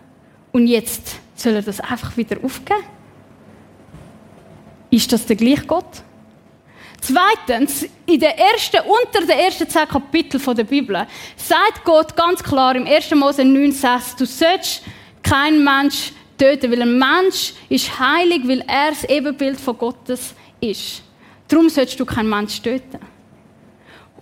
und 0.52 0.68
jetzt 0.68 1.16
soll 1.34 1.54
er 1.54 1.64
das 1.64 1.80
einfach 1.80 2.16
wieder 2.16 2.38
aufgeben? 2.44 2.84
Ist 4.92 5.12
das 5.12 5.26
der 5.26 5.36
gleiche 5.36 5.66
Gott? 5.66 6.04
Zweitens, 7.02 7.88
in 8.06 8.20
der 8.20 8.38
ersten, 8.38 8.78
unter 8.82 9.26
den 9.26 9.40
ersten 9.40 9.68
zehn 9.68 9.88
Kapiteln 9.88 10.56
der 10.56 10.66
Bibel 10.66 11.08
sagt 11.36 11.84
Gott 11.84 12.16
ganz 12.16 12.44
klar 12.44 12.76
im 12.76 12.86
1. 12.86 13.16
Mose 13.16 13.42
9,6, 13.42 14.20
du 14.20 14.26
sollst 14.28 14.84
kein 15.24 15.64
Mensch 15.64 16.12
töten, 16.38 16.72
weil 16.72 16.84
ein 16.84 17.00
Mensch 17.00 17.54
ist 17.70 17.98
heilig, 17.98 18.48
weil 18.48 18.64
er 18.68 18.92
das 18.92 19.04
Ebenbild 19.06 19.60
von 19.60 19.80
Gottes 19.80 20.36
ist. 20.62 21.02
Darum 21.48 21.70
sollst 21.70 22.00
du 22.00 22.06
keinen 22.06 22.30
Mensch 22.30 22.62
töten. 22.62 23.00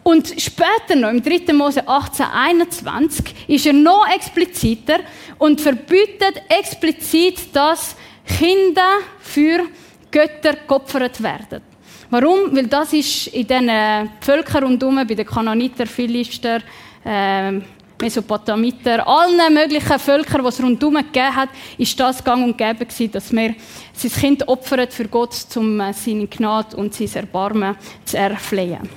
Und 0.04 0.34
später 0.42 0.96
noch, 0.96 1.10
im 1.10 1.22
3. 1.22 1.54
Mose 1.54 1.88
18, 1.88 2.26
21, 2.26 3.26
ist 3.48 3.66
er 3.66 3.74
noch 3.74 4.08
expliziter 4.14 5.00
und 5.38 5.62
verbietet 5.62 6.42
explizit, 6.50 7.56
dass 7.56 7.96
Kinder 8.26 9.00
für 9.20 9.68
Götter 10.10 10.56
geopfert 10.68 11.22
werden. 11.22 11.62
Warum? 12.10 12.56
Weil 12.56 12.68
das 12.68 12.92
ist 12.94 13.28
in 13.28 13.48
diesen 13.48 14.12
Völkern 14.20 14.64
rundherum, 14.64 14.96
bei 14.96 15.16
den 15.16 15.26
Kananiter, 15.26 15.86
Philister, 15.86 16.60
äh, 17.06 17.54
Mesopotamiter, 18.02 19.08
allen 19.08 19.54
möglichen 19.54 20.00
Völkern, 20.00 20.42
die 20.42 20.48
es 20.50 20.62
rundherum 20.62 20.96
gegeben 20.96 21.36
hat, 21.36 21.50
ist 21.78 21.98
das 22.00 22.24
gang 22.24 22.44
und 22.44 22.58
gäbe 22.58 22.86
gewesen, 22.86 23.12
dass 23.12 23.32
man 23.32 23.56
sein 23.94 24.12
Kind 24.12 24.48
opfert 24.48 24.92
für 24.92 25.08
Gott, 25.08 25.46
um 25.56 25.80
äh, 25.80 25.94
seine 25.94 26.28
Gnade 26.28 26.76
und 26.76 26.94
sein 26.94 27.10
Erbarmen 27.14 27.76
zu 28.04 28.18
erflehen. 28.18 28.90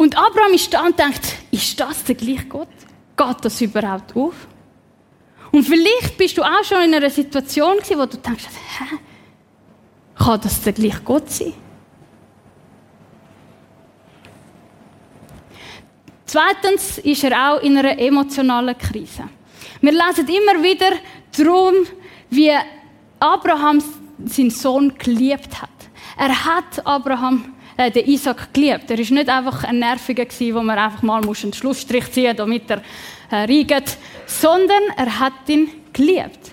Und 0.00 0.16
Abraham 0.16 0.54
ist 0.54 0.72
da 0.72 0.86
und 0.86 0.98
denkt, 0.98 1.20
ist 1.50 1.78
das 1.78 2.02
der 2.04 2.14
gleiche 2.14 2.46
Gott? 2.46 2.68
Geht 3.14 3.36
das 3.42 3.60
überhaupt 3.60 4.16
auf? 4.16 4.32
Und 5.52 5.62
vielleicht 5.62 6.16
bist 6.16 6.38
du 6.38 6.42
auch 6.42 6.64
schon 6.64 6.84
in 6.84 6.94
einer 6.94 7.10
Situation 7.10 7.76
gewesen, 7.76 7.98
wo 7.98 8.06
du 8.06 8.16
denkst, 8.16 8.46
hä? 8.78 8.96
Kann 10.14 10.40
das 10.40 10.62
der 10.62 10.72
gleiche 10.72 11.02
Gott 11.02 11.30
sein? 11.30 11.52
Zweitens 16.24 16.96
ist 16.96 17.22
er 17.24 17.52
auch 17.52 17.60
in 17.60 17.76
einer 17.76 17.98
emotionalen 17.98 18.78
Krise. 18.78 19.24
Wir 19.82 19.92
lesen 19.92 20.26
immer 20.28 20.62
wieder 20.62 20.92
darum, 21.36 21.74
wie 22.30 22.52
Abraham 23.18 23.82
seinen 24.24 24.50
Sohn 24.50 24.96
geliebt 24.96 25.60
hat. 25.60 25.68
Er 26.16 26.42
hat 26.42 26.86
Abraham, 26.86 27.52
äh, 27.80 27.90
den 27.90 28.06
Isaac 28.06 28.52
geliebt. 28.52 28.90
Er 28.90 28.98
ist 28.98 29.10
nicht 29.10 29.28
einfach 29.28 29.64
ein 29.64 29.78
Nerviger 29.78 30.26
gewesen, 30.26 30.54
wo 30.54 30.62
man 30.62 30.78
einfach 30.78 31.02
mal 31.02 31.22
einen 31.22 31.52
Schlussstrich 31.54 32.12
ziehen 32.12 32.36
damit 32.36 32.70
er 32.70 32.82
äh, 33.30 33.36
rieget, 33.46 33.96
sondern 34.26 34.82
er 34.96 35.18
hat 35.18 35.48
ihn 35.48 35.70
geliebt. 35.92 36.52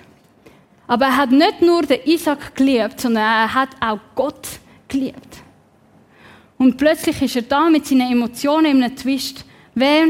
Aber 0.88 1.06
er 1.06 1.18
hat 1.18 1.32
nicht 1.32 1.62
nur 1.62 1.82
den 1.82 2.00
Isaac 2.06 2.56
geliebt, 2.56 3.02
sondern 3.02 3.24
er 3.24 3.54
hat 3.54 3.70
auch 3.82 4.00
Gott 4.16 4.48
geliebt. 4.88 5.44
Und 6.58 6.78
plötzlich 6.78 7.22
ist 7.22 7.36
er 7.36 7.42
da 7.42 7.70
mit 7.70 7.86
seinen 7.86 8.10
Emotionen 8.10 8.78
in 8.78 8.84
einem 8.84 8.96
Twist. 8.96 9.44
Wer, 9.76 10.06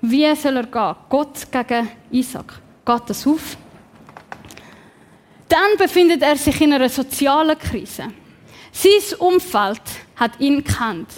wie 0.00 0.34
soll 0.34 0.56
er 0.56 0.66
gehen? 0.66 0.96
Gott 1.08 1.46
gegen 1.52 1.88
Isaac. 2.10 2.60
Geht 2.84 3.02
das 3.06 3.26
auf? 3.26 3.56
Dann 5.48 5.76
befindet 5.78 6.22
er 6.22 6.36
sich 6.36 6.60
in 6.60 6.72
einer 6.72 6.88
sozialen 6.88 7.56
Krise. 7.56 8.08
Sein 8.72 9.18
Umfeld 9.18 9.82
hat 10.16 10.40
ihn 10.40 10.64
gekannt. 10.64 11.08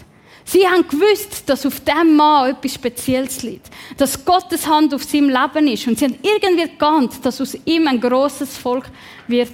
Sie 0.45 0.67
haben 0.69 0.87
gewusst, 0.87 1.49
dass 1.49 1.65
auf 1.65 1.81
dem 1.81 2.17
Mann 2.17 2.51
etwas 2.51 2.75
Spezielles 2.75 3.43
liegt. 3.43 3.71
Dass 3.97 4.25
Gottes 4.25 4.67
Hand 4.67 4.93
auf 4.93 5.03
seinem 5.03 5.31
Leben 5.31 5.69
ist. 5.69 5.87
Und 5.87 5.99
sie 5.99 6.05
haben 6.05 6.19
irgendwie 6.23 6.77
geahnt, 6.77 7.25
dass 7.25 7.41
aus 7.41 7.57
ihm 7.65 7.89
ein 7.89 8.01
großes 8.01 8.59
Volk 8.59 8.85
wird 9.27 9.53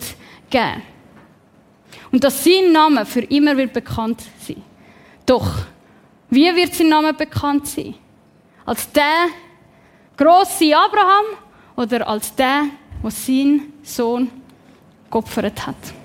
geben. 0.51 0.83
Und 2.11 2.25
dass 2.25 2.43
sein 2.43 2.73
Name 2.73 3.07
für 3.07 3.21
immer 3.21 3.57
wird 3.57 3.73
bekannt 3.73 4.23
sein. 4.45 4.63
Doch, 5.25 5.49
wie 6.29 6.55
wird 6.57 6.75
sein 6.75 6.89
Name 6.89 7.15
bekannt 7.15 7.69
sein? 7.69 7.95
Als 8.67 8.91
der 8.91 9.29
große 10.17 10.77
Abraham 10.77 11.25
oder 11.77 12.07
als 12.07 12.35
der, 12.35 12.65
was 13.03 13.27
sein 13.27 13.73
Sohn 13.83 14.29
geopfert 15.09 15.67
hat? 15.67 16.00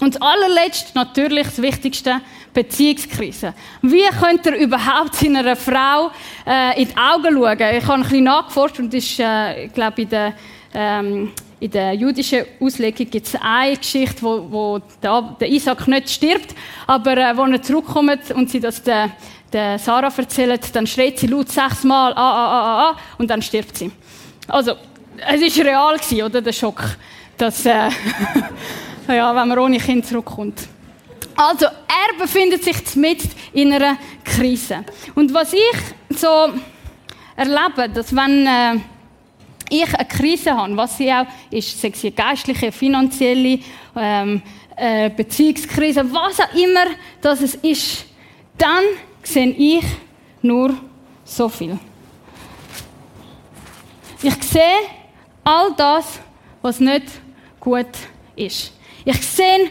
Und 0.00 0.20
allerletzt 0.22 0.94
natürlich 0.94 1.46
das 1.46 1.62
Wichtigste, 1.62 2.20
Beziehungskrise. 2.52 3.54
Wie 3.82 4.04
könnt 4.20 4.46
ihr 4.46 4.56
überhaupt 4.56 5.14
seiner 5.16 5.56
Frau 5.56 6.10
äh, 6.46 6.82
in 6.82 6.88
die 6.88 6.96
Augen 6.96 7.34
schauen? 7.34 7.76
Ich 7.76 7.84
habe 7.84 7.94
ein 7.94 8.02
bisschen 8.02 8.24
nachgeforscht 8.24 8.78
und 8.78 8.92
ist, 8.94 9.18
äh, 9.18 9.66
ich 9.66 9.72
glaube, 9.72 10.02
in 10.02 10.08
der, 10.08 10.32
ähm, 10.74 11.32
in 11.60 11.70
der 11.70 11.94
jüdischen 11.94 12.44
Auslegung 12.60 13.08
gibt 13.10 13.26
es 13.26 13.34
eine 13.40 13.76
Geschichte, 13.76 14.22
wo, 14.22 14.46
wo 14.50 14.80
der, 15.02 15.36
der 15.40 15.48
Isaac 15.48 15.88
nicht 15.88 16.10
stirbt, 16.10 16.54
aber 16.86 17.16
äh, 17.16 17.36
wenn 17.36 17.52
er 17.52 17.62
zurückkommt 17.62 18.30
und 18.34 18.50
sie 18.50 18.60
das 18.60 18.82
der, 18.82 19.10
der 19.52 19.78
Sarah 19.78 20.12
erzählt, 20.14 20.74
dann 20.74 20.86
schreit 20.86 21.18
sie 21.18 21.28
laut 21.28 21.50
sechsmal 21.50 22.12
ah, 22.12 22.16
ah, 22.16 22.34
ah, 22.34 22.60
ah, 22.60 22.90
ah, 22.90 22.96
und 23.18 23.30
dann 23.30 23.40
stirbt 23.40 23.76
sie. 23.76 23.90
Also, 24.48 24.72
es 25.16 25.58
war 25.58 25.64
real 25.64 25.96
gewesen, 25.96 26.22
oder, 26.22 26.42
der 26.42 26.52
Schock, 26.52 26.82
dass, 27.38 27.64
äh, 27.64 27.88
ja, 29.08 29.34
wenn 29.34 29.48
man 29.48 29.58
ohne 29.58 29.78
Kind 29.78 30.06
zurückkommt. 30.06 30.68
Also, 31.36 31.66
er 31.66 32.18
befindet 32.18 32.64
sich 32.64 32.96
mit 32.96 33.22
in 33.52 33.72
einer 33.72 33.98
Krise. 34.24 34.84
Und 35.14 35.32
was 35.34 35.52
ich 35.52 36.18
so 36.18 36.48
erlebe, 37.36 37.88
dass 37.92 38.14
wenn 38.14 38.46
äh, 38.46 38.76
ich 39.68 39.94
eine 39.94 40.08
Krise 40.08 40.56
habe, 40.56 40.76
was 40.76 40.96
sie 40.96 41.12
auch 41.12 41.26
ist, 41.50 41.80
sei 41.80 41.92
sie 41.94 42.10
geistliche, 42.10 42.72
finanzielle, 42.72 43.58
ähm, 43.94 44.42
äh, 44.76 45.10
Beziehungskrise, 45.10 46.04
was 46.12 46.40
auch 46.40 46.54
immer 46.54 46.86
das 47.20 47.40
ist, 47.40 48.06
dann 48.56 48.84
sehe 49.22 49.50
ich 49.50 49.84
nur 50.42 50.74
so 51.24 51.48
viel. 51.48 51.78
Ich 54.22 54.42
sehe 54.44 54.62
all 55.44 55.72
das, 55.76 56.20
was 56.62 56.80
nicht 56.80 57.04
gut 57.60 57.86
ist. 58.34 58.75
Ich 59.08 59.22
sehe 59.22 59.70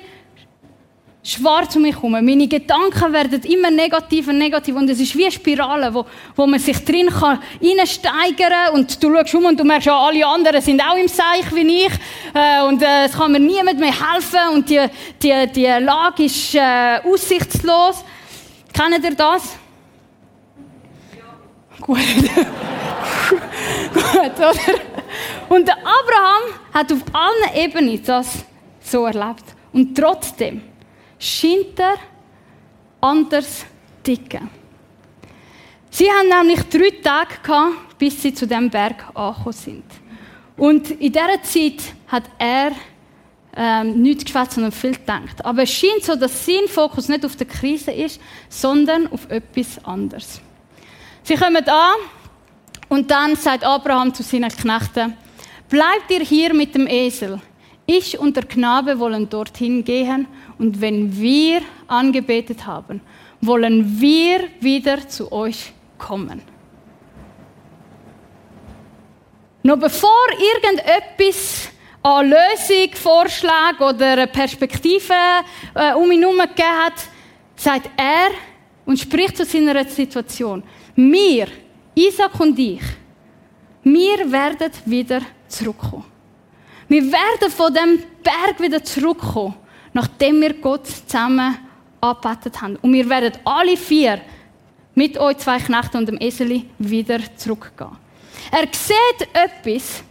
schwarz 1.21 1.75
um 1.75 1.81
mich 1.81 1.93
herum. 1.93 2.13
Meine 2.13 2.47
Gedanken 2.47 3.11
werden 3.11 3.43
immer 3.43 3.69
negativer 3.69 4.31
und 4.31 4.37
negativ 4.37 4.73
und 4.77 4.89
es 4.89 5.01
ist 5.01 5.13
wie 5.13 5.23
eine 5.23 5.31
Spirale, 5.33 5.93
wo, 5.93 6.05
wo 6.37 6.47
man 6.47 6.57
sich 6.57 6.77
drin 6.85 7.09
kann 7.09 7.41
reinsteigern 7.61 8.73
und 8.75 9.03
du 9.03 9.13
schaust 9.13 9.35
um 9.35 9.43
und 9.43 9.59
du 9.59 9.65
merkst, 9.65 9.87
ja, 9.87 9.99
alle 9.99 10.25
anderen 10.25 10.61
sind 10.61 10.81
auch 10.81 10.95
im 10.95 11.09
Seich 11.09 11.53
wie 11.53 11.85
ich 11.85 11.91
äh, 12.33 12.61
und 12.65 12.81
äh, 12.81 13.07
es 13.07 13.11
kann 13.11 13.29
mir 13.33 13.41
niemand 13.41 13.77
mehr 13.77 13.91
helfen 13.91 14.53
und 14.53 14.69
die, 14.69 14.85
die, 15.21 15.47
die 15.53 15.65
Lage 15.65 16.23
ist 16.23 16.55
äh, 16.55 16.99
aussichtslos. 17.03 18.05
Kennt 18.71 19.03
ihr 19.03 19.15
das? 19.15 19.57
Ja. 21.13 21.23
Gut. 21.81 21.97
Gut, 23.93 24.37
oder? 24.37 24.53
Und 25.49 25.67
der 25.67 25.77
Abraham 25.77 26.53
hat 26.73 26.89
auf 26.93 27.01
allen 27.11 27.55
Ebenen 27.65 28.01
das 28.01 28.45
so 28.85 29.05
erlebt. 29.05 29.43
Und 29.73 29.95
trotzdem 29.95 30.61
scheint 31.19 31.79
er 31.79 31.95
anders 33.01 33.65
ticken. 34.03 34.49
Sie 35.89 36.09
haben 36.09 36.27
nämlich 36.27 36.63
drei 36.63 37.01
Tage 37.01 37.35
gehabt, 37.41 37.97
bis 37.97 38.21
sie 38.21 38.33
zu 38.33 38.45
dem 38.45 38.69
Berg 38.69 39.05
angekommen 39.13 39.53
sind. 39.53 39.85
Und 40.57 40.91
in 40.91 41.11
dieser 41.11 41.41
Zeit 41.43 41.81
hat 42.07 42.23
er 42.37 42.71
ähm, 43.55 44.01
nichts 44.01 44.25
geschwätzt, 44.25 44.53
sondern 44.53 44.71
viel 44.71 44.93
gedacht. 44.93 45.43
Aber 45.43 45.63
es 45.63 45.71
scheint 45.71 46.03
so, 46.03 46.15
dass 46.15 46.45
sein 46.45 46.67
Fokus 46.67 47.07
nicht 47.07 47.25
auf 47.25 47.35
der 47.35 47.47
Krise 47.47 47.91
ist, 47.91 48.19
sondern 48.49 49.11
auf 49.11 49.29
etwas 49.29 49.83
anderes. 49.85 50.41
Sie 51.23 51.35
kommen 51.35 51.65
an 51.67 51.95
und 52.89 53.09
dann 53.09 53.35
sagt 53.35 53.63
Abraham 53.63 54.13
zu 54.13 54.23
seinen 54.23 54.49
Knechten, 54.49 55.15
bleibt 55.69 56.09
ihr 56.09 56.19
hier 56.19 56.53
mit 56.53 56.75
dem 56.75 56.87
Esel. 56.87 57.41
Ich 57.85 58.17
und 58.17 58.35
der 58.35 58.45
Knabe 58.45 58.99
wollen 58.99 59.29
dorthin 59.29 59.83
gehen 59.83 60.27
und 60.57 60.81
wenn 60.81 61.15
wir 61.15 61.61
angebetet 61.87 62.65
haben, 62.65 63.01
wollen 63.41 63.99
wir 63.99 64.41
wieder 64.59 65.07
zu 65.07 65.31
euch 65.31 65.71
kommen. 65.97 66.41
Noch 69.61 69.77
bevor 69.77 70.27
irgendetwas 70.53 71.69
an 72.01 72.29
Lösung, 72.29 72.93
Vorschlag 72.93 73.79
oder 73.79 74.27
Perspektive 74.27 75.13
äh, 75.73 75.93
um 75.93 76.11
ihn 76.11 76.21
herum 76.21 76.37
gegeben 76.37 76.85
hat, 76.85 76.93
sagt 77.55 77.89
er 77.97 78.29
und 78.85 78.99
spricht 78.99 79.37
zu 79.37 79.45
seiner 79.45 79.83
Situation. 79.85 80.63
Wir, 80.95 81.47
Isaac 81.95 82.39
und 82.39 82.57
ich, 82.59 82.81
wir 83.83 84.31
werden 84.31 84.71
wieder 84.85 85.21
zurückkommen. 85.47 86.14
Wir 86.87 87.03
werden 87.03 87.51
von 87.51 87.73
dem 87.73 88.03
Berg 88.23 88.59
wieder 88.59 88.83
zurückkommen, 88.83 89.55
nachdem 89.93 90.41
wir 90.41 90.53
Gott 90.53 90.87
zusammen 90.87 91.57
angebetet 91.99 92.61
haben. 92.61 92.75
Und 92.77 92.93
wir 92.93 93.09
werden 93.09 93.33
alle 93.43 93.75
vier 93.75 94.21
mit 94.93 95.17
euch 95.17 95.37
zwei 95.37 95.59
Knechten 95.59 95.97
und 95.97 96.07
dem 96.07 96.19
Eseli 96.19 96.69
wieder 96.77 97.19
zurückgehen. 97.35 97.97
Er 98.51 98.67
sieht 98.71 99.27
etwas, 99.33 100.03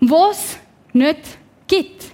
was 0.00 0.38
es 0.38 0.58
nicht 0.92 1.20
gibt. 1.66 2.04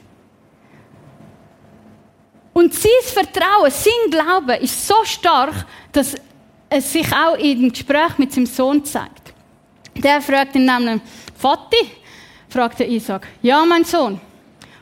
Und 2.53 2.73
sein 2.75 2.91
Vertrauen, 3.03 3.71
sein 3.71 4.11
Glaube 4.11 4.57
ist 4.57 4.87
so 4.87 5.05
stark, 5.05 5.67
dass 5.93 6.15
es 6.69 6.93
sich 6.93 7.07
auch 7.13 7.37
im 7.37 7.71
Gespräch 7.71 8.19
mit 8.19 8.33
seinem 8.33 8.47
Sohn 8.47 8.85
zeigt. 8.85 9.35
Der 9.95 10.21
fragt 10.21 10.55
ihn 10.55 10.67
nämlich, 10.67 11.01
Vati, 11.39 11.91
fragte 12.49 12.85
Isaac, 12.85 13.27
ja, 13.43 13.65
mein 13.65 13.85
Sohn, 13.85 14.21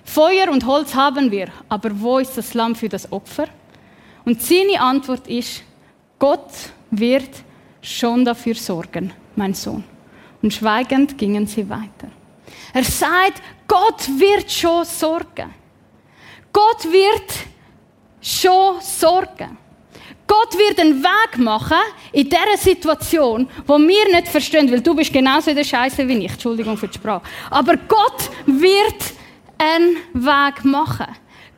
Feuer 0.05 0.51
und 0.51 0.67
Holz 0.67 0.95
haben 0.95 1.31
wir, 1.31 1.49
aber 1.69 1.91
wo 1.99 2.19
ist 2.19 2.37
das 2.37 2.55
Lamm 2.55 2.75
für 2.75 2.89
das 2.89 3.11
Opfer? 3.11 3.47
Und 4.25 4.43
seine 4.43 4.81
Antwort 4.81 5.27
ist, 5.29 5.63
Gott 6.19 6.51
wird 6.91 7.31
schon 7.81 8.25
dafür 8.25 8.55
sorgen, 8.55 9.13
mein 9.37 9.55
Sohn. 9.55 9.85
Und 10.43 10.53
schweigend 10.53 11.17
gingen 11.17 11.47
sie 11.47 11.69
weiter. 11.69 12.09
Er 12.73 12.85
sagt, 12.85 13.43
Gott 13.67 14.09
wird 14.19 14.51
schon 14.51 14.85
sorgen. 14.85 15.55
Gott 16.53 16.85
wird 16.85 17.33
schon 18.21 18.81
sorgen. 18.81 19.59
Gott 20.27 20.59
wird 20.59 20.81
einen 20.81 21.03
Weg 21.03 21.39
machen 21.39 21.77
in 22.13 22.29
dieser 22.29 22.57
Situation, 22.57 23.49
wo 23.67 23.79
wir 23.79 24.15
nicht 24.15 24.29
verstehen, 24.29 24.71
weil 24.71 24.81
du 24.81 24.95
bist 24.95 25.13
genauso 25.13 25.51
in 25.51 25.57
der 25.57 25.65
Scheiße 25.65 26.07
wie 26.09 26.25
ich. 26.25 26.33
Entschuldigung 26.33 26.77
für 26.77 26.89
die 26.89 26.95
Sprache. 26.95 27.23
Aber 27.51 27.77
Gott 27.77 28.31
wird 28.47 29.13
einen 29.59 29.97
Weg 30.15 30.65
machen. 30.65 31.07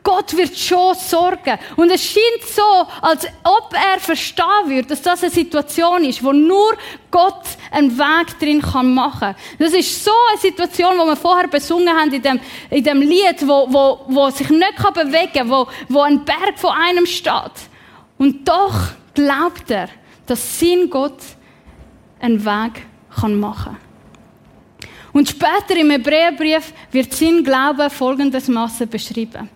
Gott 0.07 0.37
wird 0.37 0.57
schon 0.57 0.95
sorgen. 0.95 1.59
Und 1.75 1.91
es 1.91 2.05
scheint 2.05 2.45
so, 2.45 2.87
als 3.03 3.27
ob 3.43 3.73
er 3.73 3.99
verstehen 3.99 4.67
würde, 4.67 4.87
dass 4.87 5.03
das 5.03 5.23
eine 5.25 5.33
Situation 5.33 6.05
ist, 6.05 6.23
wo 6.23 6.33
nur 6.33 6.77
Gott 7.11 7.43
einen 7.73 7.99
Weg 7.99 8.39
drin 8.39 8.63
kann 8.63 8.95
machen. 8.95 9.35
Das 9.59 9.73
ist 9.73 10.05
so 10.05 10.13
eine 10.31 10.39
Situation, 10.39 10.97
wo 10.97 11.07
wir 11.07 11.17
vorher 11.17 11.49
besungen 11.49 11.89
haben 11.89 12.13
in 12.13 12.23
dem, 12.23 12.41
in 12.71 12.85
dem 12.85 13.01
Lied, 13.01 13.43
wo, 13.49 13.67
wo, 13.69 14.01
wo 14.07 14.31
sich 14.31 14.49
nicht 14.49 14.77
bewegen 14.95 15.33
kann, 15.33 15.51
wo, 15.51 15.67
wo 15.89 16.03
ein 16.03 16.25
Berg 16.25 16.57
vor 16.57 16.73
einem 16.77 17.07
steht. 17.07 17.69
Und 18.19 18.49
doch 18.49 18.93
glaubt 19.15 19.71
er, 19.71 19.89
dass 20.27 20.59
sein 20.59 20.89
Gott 20.91 21.19
einen 22.21 22.45
Weg 22.45 22.83
kann 23.21 23.39
machen 23.39 23.77
Und 25.13 25.29
später 25.29 25.77
im 25.79 25.91
Hebräerbrief 25.91 26.73
wird 26.91 27.13
sein 27.13 27.43
Glaube 27.43 27.89
folgendermaßen 27.91 28.89
beschrieben. 28.89 29.49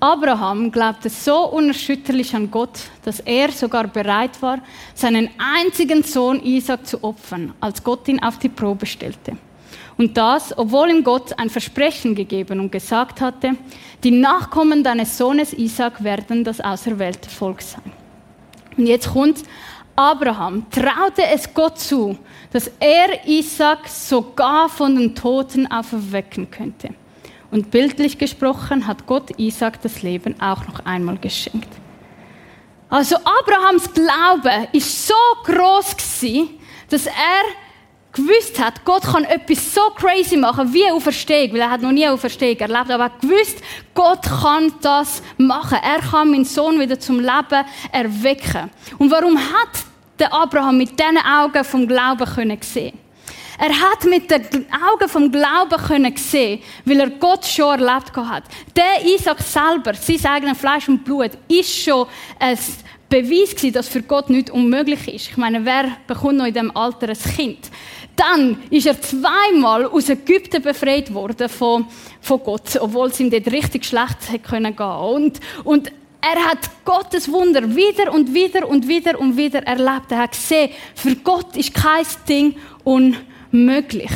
Abraham 0.00 0.70
glaubte 0.70 1.10
so 1.10 1.48
unerschütterlich 1.48 2.34
an 2.34 2.50
Gott, 2.50 2.78
dass 3.04 3.18
er 3.20 3.50
sogar 3.50 3.88
bereit 3.88 4.40
war, 4.40 4.60
seinen 4.94 5.28
einzigen 5.38 6.04
Sohn 6.04 6.40
Isaac 6.40 6.86
zu 6.86 7.02
opfern, 7.02 7.52
als 7.58 7.82
Gott 7.82 8.06
ihn 8.06 8.22
auf 8.22 8.38
die 8.38 8.48
Probe 8.48 8.86
stellte. 8.86 9.36
Und 9.98 10.16
das, 10.16 10.56
obwohl 10.56 10.90
ihm 10.90 11.02
Gott 11.02 11.36
ein 11.38 11.50
Versprechen 11.50 12.14
gegeben 12.14 12.60
und 12.60 12.70
gesagt 12.70 13.20
hatte, 13.20 13.56
die 14.04 14.12
Nachkommen 14.12 14.84
deines 14.84 15.18
Sohnes 15.18 15.52
Isaac 15.52 16.02
werden 16.04 16.44
das 16.44 16.60
auserwählte 16.60 17.28
Volk 17.28 17.60
sein. 17.60 17.82
Und 18.76 18.86
jetzt 18.86 19.12
kommt 19.12 19.42
Abraham, 19.96 20.64
traute 20.70 21.24
es 21.34 21.52
Gott 21.52 21.80
zu, 21.80 22.16
dass 22.52 22.70
er 22.78 23.26
Isaac 23.26 23.88
sogar 23.88 24.68
von 24.68 24.94
den 24.94 25.16
Toten 25.16 25.68
auferwecken 25.68 26.48
könnte. 26.48 26.90
Und 27.50 27.72
bildlich 27.72 28.18
gesprochen 28.18 28.86
hat 28.86 29.04
Gott 29.06 29.36
Isaac 29.36 29.82
das 29.82 30.02
Leben 30.02 30.40
auch 30.40 30.64
noch 30.68 30.86
einmal 30.86 31.18
geschenkt. 31.18 31.68
Also 32.88 33.16
Abrahams 33.16 33.92
Glaube 33.92 34.68
ist 34.72 35.08
so 35.08 35.14
groß 35.44 35.96
gewesen, 35.96 36.50
dass 36.88 37.06
er 37.06 37.42
gewusst 38.12 38.58
hat, 38.58 38.84
Gott 38.84 39.02
kann 39.02 39.24
etwas 39.24 39.74
so 39.74 39.90
crazy 39.90 40.36
machen 40.36 40.72
wie 40.72 40.90
Auferstehung, 40.90 41.52
weil 41.52 41.60
er 41.60 41.70
hat 41.70 41.82
noch 41.82 41.92
nie 41.92 42.06
Auferstehung 42.08 42.58
erlebt, 42.58 42.90
aber 42.90 43.04
er 43.04 43.04
hat 43.04 43.20
gewusst, 43.20 43.58
Gott 43.94 44.22
kann 44.22 44.72
das 44.80 45.22
machen. 45.36 45.78
Er 45.82 46.00
kann 46.00 46.30
meinen 46.30 46.44
Sohn 46.44 46.80
wieder 46.80 46.98
zum 46.98 47.20
Leben 47.20 47.64
erwecken. 47.92 48.70
Und 48.98 49.10
warum 49.10 49.38
hat 49.38 49.84
der 50.18 50.32
Abraham 50.32 50.78
mit 50.78 50.98
diesen 50.98 51.18
Augen 51.18 51.64
vom 51.64 51.86
Glauben 51.86 52.26
können 52.26 52.58
sehen? 52.62 52.98
Er 53.60 53.70
hat 53.70 54.04
mit 54.04 54.30
den 54.30 54.66
Augen 54.72 55.08
vom 55.08 55.32
Glauben 55.32 55.76
können 55.84 56.16
sehen, 56.16 56.60
weil 56.84 57.00
er 57.00 57.10
Gott 57.10 57.44
schon 57.44 57.80
erlebt 57.80 58.16
hat. 58.16 58.44
Der 58.76 59.04
Isaac 59.04 59.40
selber, 59.40 59.94
sein 59.94 60.24
eigenes 60.24 60.58
Fleisch 60.58 60.88
und 60.88 61.04
Blut, 61.04 61.32
ist 61.48 61.82
schon 61.82 62.06
ein 62.38 62.56
Beweis 63.08 63.50
gewesen, 63.50 63.72
dass 63.72 63.88
für 63.88 64.02
Gott 64.02 64.30
nichts 64.30 64.52
unmöglich 64.52 65.08
ist. 65.08 65.30
Ich 65.30 65.36
meine, 65.36 65.64
wer 65.64 65.96
bekommt 66.06 66.36
noch 66.36 66.44
in 66.44 66.52
diesem 66.52 66.76
Alter 66.76 67.08
ein 67.08 67.18
Kind? 67.36 67.70
Dann 68.18 68.60
ist 68.68 68.86
er 68.86 69.00
zweimal 69.00 69.86
aus 69.86 70.08
Ägypten 70.08 70.60
befreit 70.60 71.14
worden 71.14 71.48
von, 71.48 71.86
von 72.20 72.42
Gott, 72.42 72.76
obwohl 72.80 73.08
es 73.08 73.20
ihm 73.20 73.30
dort 73.30 73.46
richtig 73.46 73.84
schlecht 73.86 74.28
hätte 74.28 74.50
gehen 74.50 74.74
können. 74.74 74.98
Und, 74.98 75.40
und 75.62 75.92
er 76.20 76.44
hat 76.44 76.84
Gottes 76.84 77.30
Wunder 77.30 77.76
wieder 77.76 78.12
und 78.12 78.34
wieder 78.34 78.68
und 78.68 78.88
wieder 78.88 79.18
und 79.20 79.36
wieder 79.36 79.62
erlebt. 79.62 80.10
Er 80.10 80.18
hat 80.18 80.32
gesehen, 80.32 80.70
für 80.96 81.14
Gott 81.14 81.56
ist 81.56 81.72
kein 81.72 82.04
Ding 82.28 82.56
unmöglich. 82.82 84.10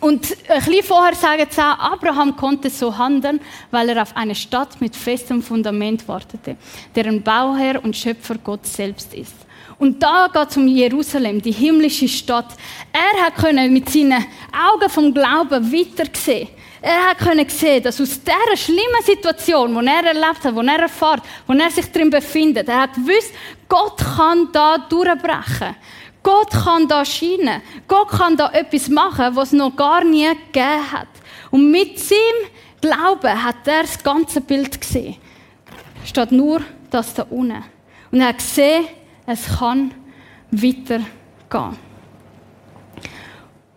Und 0.00 0.36
ein 0.48 0.64
bisschen 0.64 0.82
vorher 0.82 1.14
sagen 1.14 1.46
sie 1.50 1.60
auch, 1.60 1.78
Abraham 1.78 2.34
konnte 2.34 2.70
so 2.70 2.96
handeln, 2.96 3.40
weil 3.70 3.90
er 3.90 4.02
auf 4.02 4.16
eine 4.16 4.34
Stadt 4.34 4.80
mit 4.80 4.96
festem 4.96 5.42
Fundament 5.42 6.08
wartete, 6.08 6.56
deren 6.96 7.22
Bauherr 7.22 7.84
und 7.84 7.96
Schöpfer 7.96 8.36
Gott 8.42 8.66
selbst 8.66 9.14
ist. 9.14 9.41
Und 9.82 10.00
da 10.00 10.28
geht 10.32 10.48
es 10.48 10.56
um 10.56 10.68
Jerusalem, 10.68 11.42
die 11.42 11.50
himmlische 11.50 12.06
Stadt. 12.06 12.54
Er 12.92 13.32
können 13.32 13.72
mit 13.72 13.88
seinen 13.88 14.24
Augen 14.52 14.88
vom 14.88 15.12
Glauben 15.12 15.72
weiter 15.72 16.08
sehen. 16.12 16.46
Er 16.80 17.16
können 17.16 17.48
sehen, 17.48 17.82
dass 17.82 18.00
aus 18.00 18.20
dieser 18.22 18.56
schlimmen 18.56 19.02
Situation, 19.04 19.76
die 19.76 19.88
er 19.88 20.04
erlebt 20.04 20.44
hat, 20.44 20.56
die 20.56 20.68
er 20.68 20.82
erfährt, 20.82 21.22
wo 21.48 21.52
er 21.54 21.68
sich 21.68 21.90
drin 21.90 22.10
befindet, 22.10 22.68
er 22.68 22.82
hat 22.82 22.94
gewusst, 22.94 23.32
Gott 23.68 23.96
kann 23.96 24.50
da 24.52 24.78
durchbrechen. 24.78 25.74
Gott 26.22 26.50
kann 26.50 26.86
da 26.86 27.04
scheinen. 27.04 27.60
Gott 27.88 28.10
kann 28.10 28.36
da 28.36 28.52
etwas 28.52 28.88
machen, 28.88 29.34
was 29.34 29.48
es 29.48 29.58
noch 29.58 29.74
gar 29.74 30.04
nie 30.04 30.28
gegeben 30.28 30.92
hat. 30.92 31.08
Und 31.50 31.72
mit 31.72 31.98
seinem 31.98 32.20
Glauben 32.80 33.42
hat 33.42 33.66
er 33.66 33.82
das 33.82 34.00
ganze 34.00 34.42
Bild 34.42 34.80
gesehen. 34.80 35.16
Statt 36.04 36.30
nur 36.30 36.60
das 36.88 37.14
da 37.14 37.26
unten. 37.28 37.64
Und 38.12 38.20
er 38.20 38.28
hat 38.28 38.38
gesehen, 38.38 38.84
es 39.26 39.58
kann 39.58 39.92
weitergehen. 40.50 41.76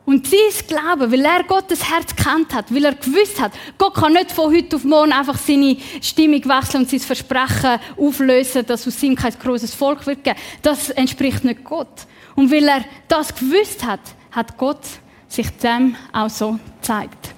Und 0.06 0.28
sein 0.28 0.68
Glauben, 0.68 1.12
weil 1.12 1.26
er 1.26 1.44
Gottes 1.44 1.90
Herz 1.90 2.16
kennt 2.16 2.54
hat, 2.54 2.74
weil 2.74 2.86
er 2.86 2.94
gewusst 2.94 3.42
hat, 3.42 3.54
Gott 3.78 3.96
kann 3.96 4.14
nicht 4.14 4.32
von 4.32 4.54
heute 4.54 4.76
auf 4.76 4.84
morgen 4.84 5.12
einfach 5.12 5.38
seine 5.38 5.78
Stimmung 6.00 6.46
wechseln 6.46 6.84
und 6.84 6.90
sein 6.90 7.00
Versprechen 7.00 7.80
auflösen, 7.98 8.66
dass 8.68 8.88
aus 8.88 9.02
ihm 9.02 9.16
kein 9.16 9.34
großes 9.34 9.74
Volk 9.74 10.06
wird 10.06 10.24
geben. 10.24 10.38
Das 10.62 10.92
entspricht 10.92 11.44
nicht 11.44 11.64
Gott. 11.64 12.06
Und 12.36 12.52
weil 12.52 12.68
er 12.68 12.86
das 13.08 13.34
gewusst 13.34 13.84
hat, 13.84 14.02
hat 14.32 14.58
Gott 14.58 14.82
sich 15.28 15.50
dem 15.58 15.96
auch 16.14 16.30
so 16.30 16.60
gezeigt. 16.82 17.35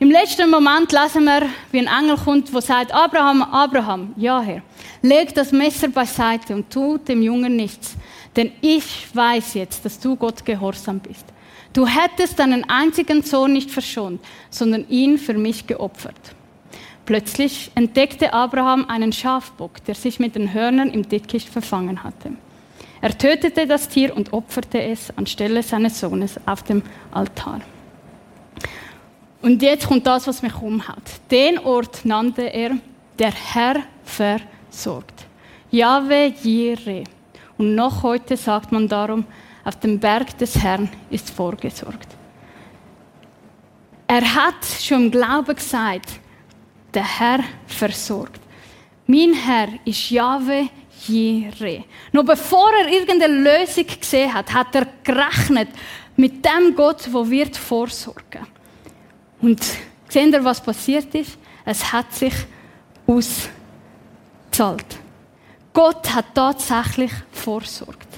Im 0.00 0.12
letzten 0.12 0.48
Moment 0.48 0.92
lesen 0.92 1.24
wir, 1.24 1.42
wie 1.72 1.80
ein 1.80 1.88
Engel 1.88 2.16
kommt, 2.16 2.54
der 2.54 2.62
sagt, 2.62 2.94
Abraham, 2.94 3.42
Abraham, 3.42 4.14
ja 4.16 4.40
Herr, 4.40 4.62
leg 5.02 5.34
das 5.34 5.50
Messer 5.50 5.88
beiseite 5.88 6.54
und 6.54 6.70
tu 6.70 6.98
dem 6.98 7.20
Jungen 7.20 7.56
nichts, 7.56 7.96
denn 8.36 8.52
ich 8.60 9.08
weiß 9.12 9.54
jetzt, 9.54 9.84
dass 9.84 9.98
du 9.98 10.14
Gott 10.14 10.44
gehorsam 10.44 11.00
bist. 11.00 11.24
Du 11.72 11.84
hättest 11.84 12.38
deinen 12.38 12.62
einzigen 12.70 13.22
Sohn 13.22 13.52
nicht 13.52 13.72
verschont, 13.72 14.20
sondern 14.50 14.88
ihn 14.88 15.18
für 15.18 15.34
mich 15.34 15.66
geopfert. 15.66 16.14
Plötzlich 17.04 17.72
entdeckte 17.74 18.32
Abraham 18.32 18.84
einen 18.88 19.12
Schafbock, 19.12 19.84
der 19.86 19.96
sich 19.96 20.20
mit 20.20 20.36
den 20.36 20.52
Hörnern 20.52 20.90
im 20.90 21.08
Dickicht 21.08 21.48
verfangen 21.48 22.04
hatte. 22.04 22.34
Er 23.00 23.18
tötete 23.18 23.66
das 23.66 23.88
Tier 23.88 24.16
und 24.16 24.32
opferte 24.32 24.80
es 24.80 25.12
anstelle 25.16 25.64
seines 25.64 25.98
Sohnes 25.98 26.38
auf 26.46 26.62
dem 26.62 26.82
Altar. 27.10 27.62
Und 29.40 29.62
jetzt 29.62 29.86
kommt 29.86 30.06
das, 30.06 30.26
was 30.26 30.42
mich 30.42 30.54
umhaut. 30.54 31.02
Den 31.30 31.58
Ort 31.58 32.04
nannte 32.04 32.42
er 32.42 32.72
der 33.18 33.32
Herr 33.32 33.82
versorgt. 34.04 35.26
Yahweh 35.70 36.32
Jireh. 36.42 37.04
Und 37.56 37.74
noch 37.74 38.02
heute 38.02 38.36
sagt 38.36 38.72
man 38.72 38.88
darum, 38.88 39.24
auf 39.64 39.76
dem 39.76 39.98
Berg 39.98 40.36
des 40.38 40.56
Herrn 40.56 40.88
ist 41.10 41.30
vorgesorgt. 41.30 42.08
Er 44.06 44.34
hat 44.34 44.64
schon 44.80 45.04
im 45.04 45.10
Glauben 45.10 45.54
gesagt, 45.54 46.20
der 46.94 47.20
Herr 47.20 47.40
versorgt. 47.66 48.40
Mein 49.06 49.34
Herr 49.34 49.68
ist 49.84 50.10
Yahweh 50.10 50.68
Jireh. 51.06 51.84
Noch 52.12 52.24
bevor 52.24 52.70
er 52.72 52.90
irgendeine 52.90 53.34
Lösung 53.34 53.86
gesehen 53.86 54.32
hat, 54.32 54.52
hat 54.52 54.74
er 54.74 54.86
gerechnet 55.04 55.68
mit 56.16 56.44
dem 56.44 56.74
Gott, 56.74 57.08
wo 57.12 57.28
wird 57.28 57.56
vorsorgen. 57.56 58.46
Und 59.40 59.60
Seht 60.08 60.32
ihr, 60.32 60.44
was 60.44 60.60
passiert 60.60 61.14
ist? 61.14 61.36
Es 61.64 61.92
hat 61.92 62.14
sich 62.14 62.32
ausgezahlt. 63.06 64.86
Gott 65.72 66.14
hat 66.14 66.34
tatsächlich 66.34 67.12
vorsorgt. 67.30 68.08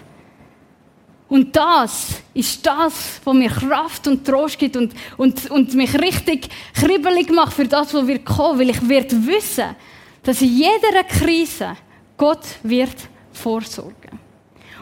Und 1.28 1.54
das 1.54 2.22
ist 2.34 2.64
das, 2.64 3.20
was 3.24 3.34
mir 3.34 3.50
Kraft 3.50 4.06
und 4.08 4.24
Trost 4.24 4.58
gibt 4.58 4.76
und, 4.76 4.92
und, 5.16 5.50
und 5.50 5.74
mich 5.74 5.94
richtig 6.00 6.48
kribbelig 6.74 7.30
macht 7.30 7.52
für 7.52 7.66
das, 7.66 7.94
was 7.94 8.06
wir 8.06 8.24
kommen. 8.24 8.58
Weil 8.58 8.70
ich 8.70 8.88
werde 8.88 9.26
wissen, 9.26 9.76
dass 10.22 10.40
in 10.42 10.56
jeder 10.56 11.04
Krise 11.04 11.76
Gott 12.16 12.44
wird 12.62 12.96
vorsorgen. 13.32 14.18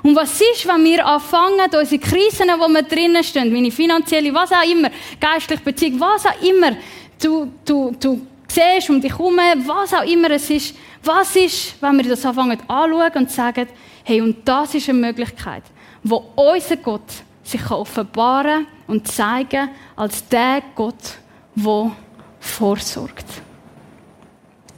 Und 0.03 0.15
was 0.15 0.41
ist, 0.41 0.67
wenn 0.67 0.85
wir 0.85 1.05
anfangen, 1.05 1.71
unsere 1.73 1.99
Krisen, 1.99 2.49
wo 2.59 2.69
wir 2.69 2.83
drinnen 2.83 3.25
stehen, 3.25 3.53
meine 3.53 3.71
finanzielle, 3.71 4.33
was 4.33 4.53
auch 4.53 4.69
immer, 4.69 4.91
geistliche 5.21 5.63
Beziehung, 5.63 6.01
was 6.01 6.27
auch 6.27 6.43
immer, 6.43 6.77
du, 7.21 7.53
du, 7.65 7.95
du 7.99 8.27
siehst 8.47 8.91
um 8.91 9.01
dich 9.01 9.13
herum, 9.13 9.37
was 9.37 9.95
auch 9.95 10.05
immer 10.05 10.31
es 10.31 10.49
ist, 10.51 10.75
was 11.03 11.37
ist, 11.37 11.81
wenn 11.81 11.97
wir 11.97 12.11
das 12.11 12.25
anfangen 12.25 12.59
anschauen 12.69 13.13
und 13.15 13.31
sagen, 13.31 13.69
hey, 14.05 14.21
und 14.21 14.47
das 14.47 14.75
ist 14.75 14.89
eine 14.89 14.99
Möglichkeit 14.99 15.63
wo 16.03 16.25
unser 16.35 16.77
Gott 16.77 17.11
sich 17.43 17.71
offenbaren 17.71 18.67
und 18.87 19.09
zeigen 19.09 19.71
als 19.97 20.27
der 20.29 20.63
Gott, 20.75 21.19
der 21.55 21.93
vorsorgt. 22.41 23.27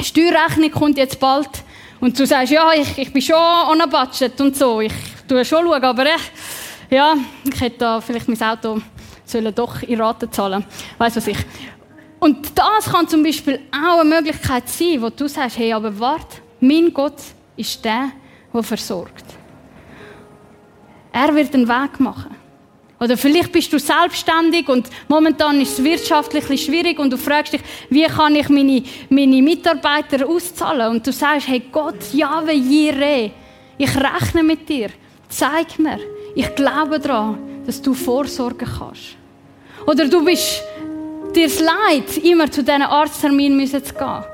Steuerrechnung 0.00 0.70
kommt 0.70 0.96
jetzt 0.96 1.20
bald 1.20 1.50
und 2.00 2.18
du 2.18 2.26
sagst, 2.26 2.52
ja, 2.52 2.72
ich, 2.72 2.98
ich 2.98 3.12
bin 3.12 3.22
schon 3.22 3.36
on 3.36 3.80
a 3.80 3.86
budget 3.86 4.40
und 4.40 4.56
so, 4.56 4.80
ich 4.80 4.92
tue 5.28 5.44
schon 5.44 5.66
schauen, 5.66 5.84
aber 5.84 6.06
äh, 6.06 6.16
ja, 6.90 7.14
ich 7.44 7.60
hätte 7.60 7.78
da 7.78 8.00
vielleicht 8.00 8.28
mein 8.28 8.42
Auto 8.42 8.80
sollen 9.24 9.54
doch 9.54 9.82
in 9.82 10.00
Raten 10.00 10.30
zahlen, 10.32 10.64
weiss 10.98 11.16
was 11.16 11.26
ich. 11.28 11.38
Und 12.18 12.58
das 12.58 12.90
kann 12.90 13.08
zum 13.08 13.22
Beispiel 13.22 13.60
auch 13.72 14.00
eine 14.00 14.08
Möglichkeit 14.08 14.68
sein, 14.68 15.00
wo 15.00 15.08
du 15.08 15.28
sagst, 15.28 15.56
hey, 15.56 15.72
aber 15.72 15.98
warte, 15.98 16.38
mein 16.60 16.92
Gott 16.92 17.16
ist 17.56 17.82
der, 17.84 18.10
der 18.52 18.62
versorgt. 18.62 19.24
Er 21.12 21.34
wird 21.34 21.54
einen 21.54 21.66
Weg 21.68 21.98
machen. 21.98 22.36
Oder 23.00 23.16
vielleicht 23.16 23.50
bist 23.50 23.72
du 23.72 23.78
selbstständig 23.78 24.68
und 24.68 24.88
momentan 25.08 25.60
ist 25.60 25.78
es 25.78 25.84
wirtschaftlich 25.84 26.62
schwierig 26.62 26.98
und 26.98 27.10
du 27.10 27.16
fragst 27.16 27.54
dich, 27.54 27.62
wie 27.88 28.04
kann 28.04 28.36
ich 28.36 28.48
meine, 28.50 28.82
meine 29.08 29.40
Mitarbeiter 29.40 30.28
auszahlen? 30.28 30.90
Und 30.90 31.06
du 31.06 31.12
sagst, 31.12 31.48
hey 31.48 31.62
Gott, 31.72 32.12
Jahwe 32.12 32.52
Jireh, 32.52 33.30
ich 33.78 33.96
rechne 33.96 34.42
mit 34.42 34.68
dir. 34.68 34.90
Zeig 35.28 35.78
mir. 35.78 35.98
Ich 36.34 36.54
glaube 36.54 37.00
daran, 37.00 37.38
dass 37.64 37.80
du 37.80 37.94
vorsorgen 37.94 38.68
kannst. 38.78 39.16
Oder 39.86 40.06
du 40.06 40.22
bist 40.22 40.62
dir 41.34 41.48
leid, 41.48 42.18
immer 42.22 42.50
zu 42.50 42.62
diesen 42.62 42.82
Arzttermin 42.82 43.66
zu 43.66 43.80
gehen. 43.80 44.24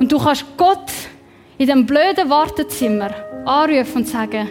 Und 0.00 0.10
du 0.10 0.18
kannst 0.18 0.44
Gott 0.56 0.90
in 1.56 1.68
dem 1.68 1.86
blöden 1.86 2.28
Wartezimmer 2.28 3.14
anrufen 3.46 3.98
und 3.98 4.08
sagen, 4.08 4.48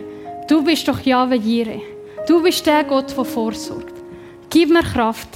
Du 0.52 0.62
bist 0.62 0.86
doch 0.86 1.00
Jahwe 1.00 1.36
Jireh. 1.36 1.91
Du 2.28 2.42
bist 2.42 2.66
der 2.66 2.84
Gott, 2.84 3.16
der 3.16 3.26
vorsorgt. 3.26 3.94
Gib 4.50 4.70
mir 4.70 4.84
Kraft, 4.84 5.30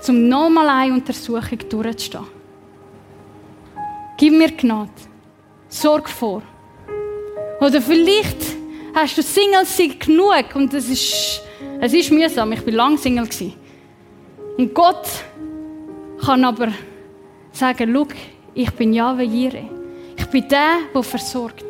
zum 0.00 0.28
nochmal 0.28 0.68
eine 0.68 0.94
Untersuchung 0.94 1.58
durchzustehen. 1.68 2.24
Gib 4.16 4.32
mir 4.32 4.52
Gnade. 4.52 4.90
Sorg 5.68 6.08
vor. 6.08 6.42
Oder 7.60 7.82
vielleicht 7.82 8.56
hast 8.94 9.18
du 9.18 9.22
Single 9.22 9.64
genug 9.98 10.54
und 10.54 10.72
es 10.74 10.88
ist, 10.88 11.42
es 11.80 11.92
ist 11.92 12.10
mühsam. 12.12 12.52
Ich 12.52 12.64
war 12.64 12.72
lange 12.72 12.98
Single. 12.98 13.28
Und 14.56 14.74
Gott 14.74 15.08
kann 16.24 16.44
aber 16.44 16.68
sagen, 17.52 17.92
schau, 17.92 18.06
ich 18.54 18.70
bin 18.72 18.92
Jahwe 18.92 19.22
Jireh. 19.22 19.68
Ich 20.16 20.26
bin 20.26 20.48
der, 20.48 20.78
der 20.94 21.02
versorgt. 21.02 21.64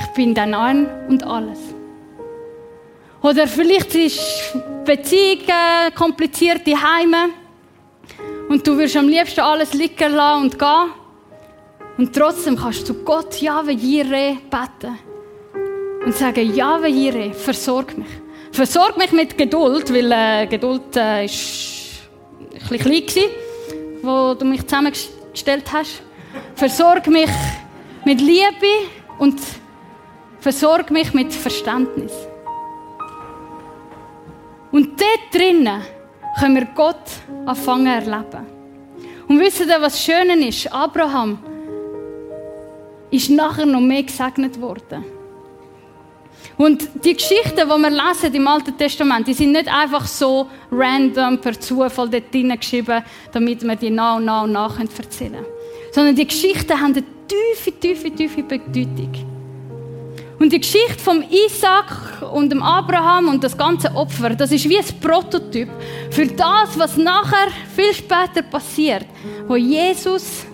Ich 0.00 0.06
bin 0.14 0.34
dein 0.34 0.54
Ein 0.54 0.86
und 1.08 1.22
alles. 1.24 1.69
Oder 3.22 3.46
vielleicht 3.46 3.94
ist 3.94 4.54
Beziehungen 4.84 5.94
komplizierte 5.94 6.72
Heime 6.72 7.30
und 8.48 8.66
du 8.66 8.76
wirst 8.78 8.96
am 8.96 9.08
liebsten 9.08 9.40
alles 9.40 9.74
liegen 9.74 10.12
lassen 10.12 10.42
und 10.42 10.58
gehen. 10.58 10.90
Und 11.98 12.14
trotzdem 12.14 12.56
kannst 12.56 12.88
du 12.88 12.94
Gott 13.04 13.40
Jahwe 13.42 13.72
Jireh 13.72 14.38
beten 14.50 14.98
und 16.04 16.14
sagen, 16.14 16.54
Jahwe 16.54 16.88
Jireh, 16.88 17.32
versorg 17.34 17.96
mich. 17.98 18.08
Versorg 18.52 18.96
mich 18.96 19.12
mit 19.12 19.36
Geduld, 19.36 19.92
weil 19.92 20.10
äh, 20.10 20.46
Geduld 20.46 20.96
äh, 20.96 21.26
ist 21.26 22.08
ein 22.40 22.58
bisschen 22.58 22.78
klein 22.78 23.06
gewesen, 23.06 23.30
wo 24.02 24.34
du 24.34 24.46
mich 24.46 24.66
zusammengestellt 24.66 25.70
hast. 25.72 26.02
Versorg 26.54 27.06
mich 27.06 27.30
mit 28.04 28.20
Liebe 28.20 28.88
und 29.18 29.38
versorg 30.40 30.90
mich 30.90 31.12
mit 31.12 31.34
Verständnis. 31.34 32.12
Und 34.72 35.00
dort 35.00 35.34
drinnen 35.34 35.82
können 36.38 36.54
wir 36.56 36.66
Gott 36.74 36.96
anfangen 37.46 37.86
erleben. 37.86 38.46
Und 39.28 39.40
wisst 39.40 39.60
ihr, 39.60 39.80
was 39.80 40.02
Schöne 40.02 40.46
ist? 40.46 40.72
Abraham 40.72 41.38
ist 43.10 43.30
nachher 43.30 43.66
noch 43.66 43.80
mehr 43.80 44.02
gesegnet 44.02 44.60
worden. 44.60 45.04
Und 46.56 46.88
die 47.04 47.14
Geschichten, 47.14 47.56
die 47.56 47.66
wir 47.66 47.90
lesen 47.90 48.34
im 48.34 48.46
Alten 48.46 48.76
Testament, 48.76 49.26
die 49.26 49.34
sind 49.34 49.52
nicht 49.52 49.72
einfach 49.72 50.06
so 50.06 50.46
random 50.70 51.40
per 51.40 51.58
Zufall 51.58 52.08
dort 52.08 52.32
geschrieben, 52.32 53.02
damit 53.32 53.62
wir 53.62 53.76
die 53.76 53.90
nach 53.90 54.16
und 54.16 54.26
nach 54.26 54.44
und 54.44 54.52
nach 54.52 54.78
erzählen 54.78 55.32
können. 55.32 55.46
Sondern 55.92 56.14
die 56.14 56.26
Geschichten 56.26 56.78
haben 56.78 56.92
eine 56.92 57.04
tiefe, 57.26 57.72
tiefe, 57.78 58.10
tiefe 58.10 58.42
Bedeutung. 58.42 59.29
Und 60.40 60.54
die 60.54 60.60
Geschichte 60.60 60.98
vom 60.98 61.22
Isaac 61.22 62.22
und 62.32 62.50
dem 62.50 62.62
Abraham 62.62 63.28
und 63.28 63.44
das 63.44 63.54
ganze 63.54 63.94
Opfer, 63.94 64.30
das 64.30 64.50
ist 64.50 64.66
wie 64.66 64.78
ein 64.78 64.84
Prototyp 64.98 65.68
für 66.10 66.26
das, 66.26 66.78
was 66.78 66.96
nachher 66.96 67.48
viel 67.76 67.92
später 67.92 68.40
passiert, 68.50 69.04
wo 69.46 69.56
Jesus 69.56 70.46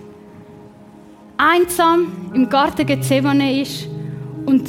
einsam 1.36 2.32
im 2.34 2.48
Garten 2.48 2.84
Gethsemane 2.84 3.62
ist 3.62 3.86
und 4.44 4.68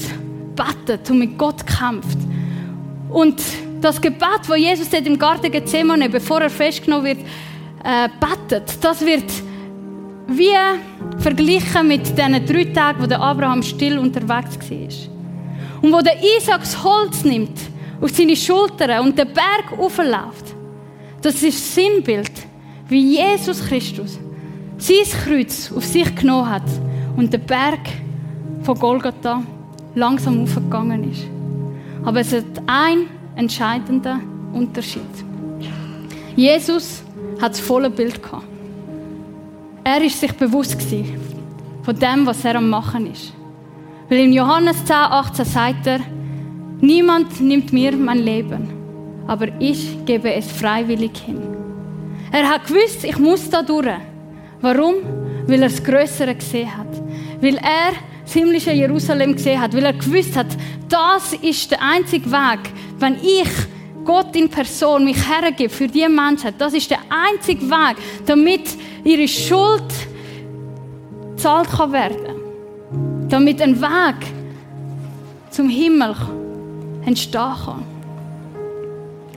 betet 0.56 1.10
und 1.10 1.17
mit 1.17 1.36
Gott 1.36 1.65
kämpft. 1.65 2.19
Und 3.10 3.41
das 3.82 3.99
Gebet, 3.99 4.41
wo 4.47 4.53
Jesus 4.53 4.88
dort 4.88 5.08
im 5.08 5.17
Garten 5.17 5.51
Gethsemane, 5.51 6.10
bevor 6.10 6.41
er 6.41 6.51
festgenommen 6.51 7.06
wird, 7.06 7.19
äh, 7.84 8.08
betet, 8.19 8.77
das 8.82 9.03
wird 9.03 9.32
wie 10.28 10.56
verglichen 11.20 11.88
mit 11.88 12.18
den 12.18 12.46
drei 12.46 12.66
Tagen, 12.66 13.02
wo 13.02 13.08
der 13.08 13.22
Abraham 13.22 13.63
still 13.63 13.98
unterwegs 13.98 14.58
war. 14.70 15.82
Und 15.82 15.94
wo 15.94 16.02
der 16.02 16.18
Isaac 16.38 16.62
das 16.62 16.84
Holz 16.84 17.24
nimmt, 17.24 17.58
auf 18.02 18.12
seine 18.12 18.36
Schultern 18.36 19.06
und 19.06 19.18
den 19.18 19.28
Berg 19.28 19.78
aufläuft, 19.78 20.56
das 21.22 21.36
ist 21.36 21.60
das 21.60 21.76
Sinnbild, 21.76 22.32
wie 22.88 23.18
Jesus 23.18 23.66
Christus 23.66 24.20
sein 24.78 24.96
Kreuz 25.26 25.72
auf 25.76 25.84
sich 25.86 26.16
genommen 26.16 26.50
hat 26.50 26.63
und 27.16 27.34
der 27.34 27.40
Berg 27.40 27.80
von 28.62 28.78
Golgatha 28.78 29.42
langsam 29.96 30.44
aufgegangen 30.44 31.12
ist. 31.12 31.24
Aber 32.06 32.20
es 32.20 32.32
hat 32.32 32.46
einen 32.68 33.08
entscheidenden 33.36 34.22
Unterschied. 34.54 35.02
Jesus 36.36 37.02
hat 37.42 37.54
das 37.54 37.60
volle 37.60 37.90
Bild 37.90 38.22
gehabt. 38.22 38.46
Er 39.89 40.04
ist 40.04 40.19
sich 40.19 40.34
bewusst 40.34 40.76
von 41.84 41.97
dem, 41.97 42.26
was 42.26 42.43
er 42.43 42.56
am 42.58 42.69
machen 42.69 43.10
ist. 43.10 43.32
Weil 44.10 44.19
in 44.19 44.34
Johannes 44.34 44.84
10, 44.84 44.93
18 44.93 45.45
sagt 45.45 45.88
er, 45.88 46.02
niemand 46.82 47.39
nimmt 47.39 47.71
mir 47.71 47.93
mein 47.95 48.17
Leben, 48.17 48.67
aber 49.28 49.47
ich 49.62 50.04
gebe 50.04 50.34
es 50.34 50.52
freiwillig 50.52 51.17
hin. 51.26 51.39
Er 52.34 52.50
hat 52.50 52.67
gewusst, 52.67 53.06
ich 53.06 53.17
muss 53.17 53.50
da 53.50 53.62
durch. 53.62 53.88
Warum? 54.60 54.95
Weil 55.45 55.63
er 55.63 55.69
das 55.69 55.82
Größere 55.82 56.36
gesehen 56.36 56.78
hat. 56.78 56.93
Weil 57.39 57.56
er 57.56 57.93
das 58.26 58.34
himmlische 58.34 58.73
Jerusalem 58.73 59.38
gesehen 59.38 59.62
hat. 59.62 59.73
Weil 59.73 59.86
er 59.86 59.93
gewusst 59.93 60.36
hat, 60.36 60.47
das 60.89 61.32
ist 61.32 61.71
der 61.71 61.82
einzige 61.82 62.30
Weg, 62.30 62.60
wenn 63.00 63.15
ich 63.23 63.47
Gott 64.08 64.34
in 64.38 64.50
Person 64.50 65.04
mich 65.04 65.17
hergebe 65.17 65.70
für 65.70 65.88
die 65.88 66.08
Menschen. 66.08 66.54
Das 66.58 66.74
ist 66.74 66.89
der 66.89 67.02
einzige 67.10 67.70
Weg, 67.70 67.98
damit 68.26 68.70
ihre 69.04 69.28
Schuld 69.28 69.91
zahlt 71.36 71.70
kann 71.70 71.91
werden. 71.91 73.28
Damit 73.28 73.62
ein 73.62 73.80
Weg 73.82 74.15
zum 75.50 75.67
Himmel 75.67 76.15
entstehen 77.06 77.54
kann. 77.65 77.84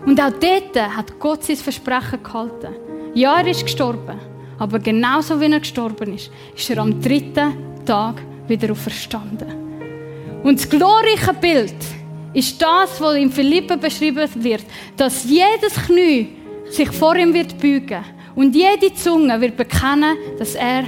Und 0.06 0.20
auch 0.20 0.32
dort 0.40 0.96
hat 0.96 1.18
Gott 1.18 1.42
sein 1.42 1.56
Versprechen 1.56 2.22
gehalten. 2.22 2.74
Ja, 3.14 3.40
er 3.40 3.48
ist 3.48 3.64
gestorben. 3.64 4.20
Aber 4.56 4.78
genauso 4.78 5.40
wie 5.40 5.50
er 5.50 5.58
gestorben 5.58 6.14
ist, 6.14 6.30
ist 6.56 6.70
er 6.70 6.78
am 6.78 7.00
dritten 7.00 7.84
Tag 7.84 8.22
wieder 8.46 8.70
auferstanden. 8.70 9.48
Und 10.44 10.60
das 10.60 10.70
glorreiche 10.70 11.34
Bild 11.34 11.74
ist 12.32 12.60
das, 12.60 13.00
was 13.00 13.16
in 13.16 13.30
Philippen 13.30 13.80
beschrieben 13.80 14.28
wird, 14.36 14.64
dass 14.96 15.24
jedes 15.24 15.74
Knie 15.86 16.28
sich 16.70 16.90
vor 16.90 17.16
ihm 17.16 17.34
wird 17.34 17.58
beugen 17.58 18.04
Und 18.34 18.54
jede 18.54 18.94
Zunge 18.94 19.40
wird 19.40 19.56
bekennen, 19.56 20.16
dass 20.38 20.54
er 20.54 20.84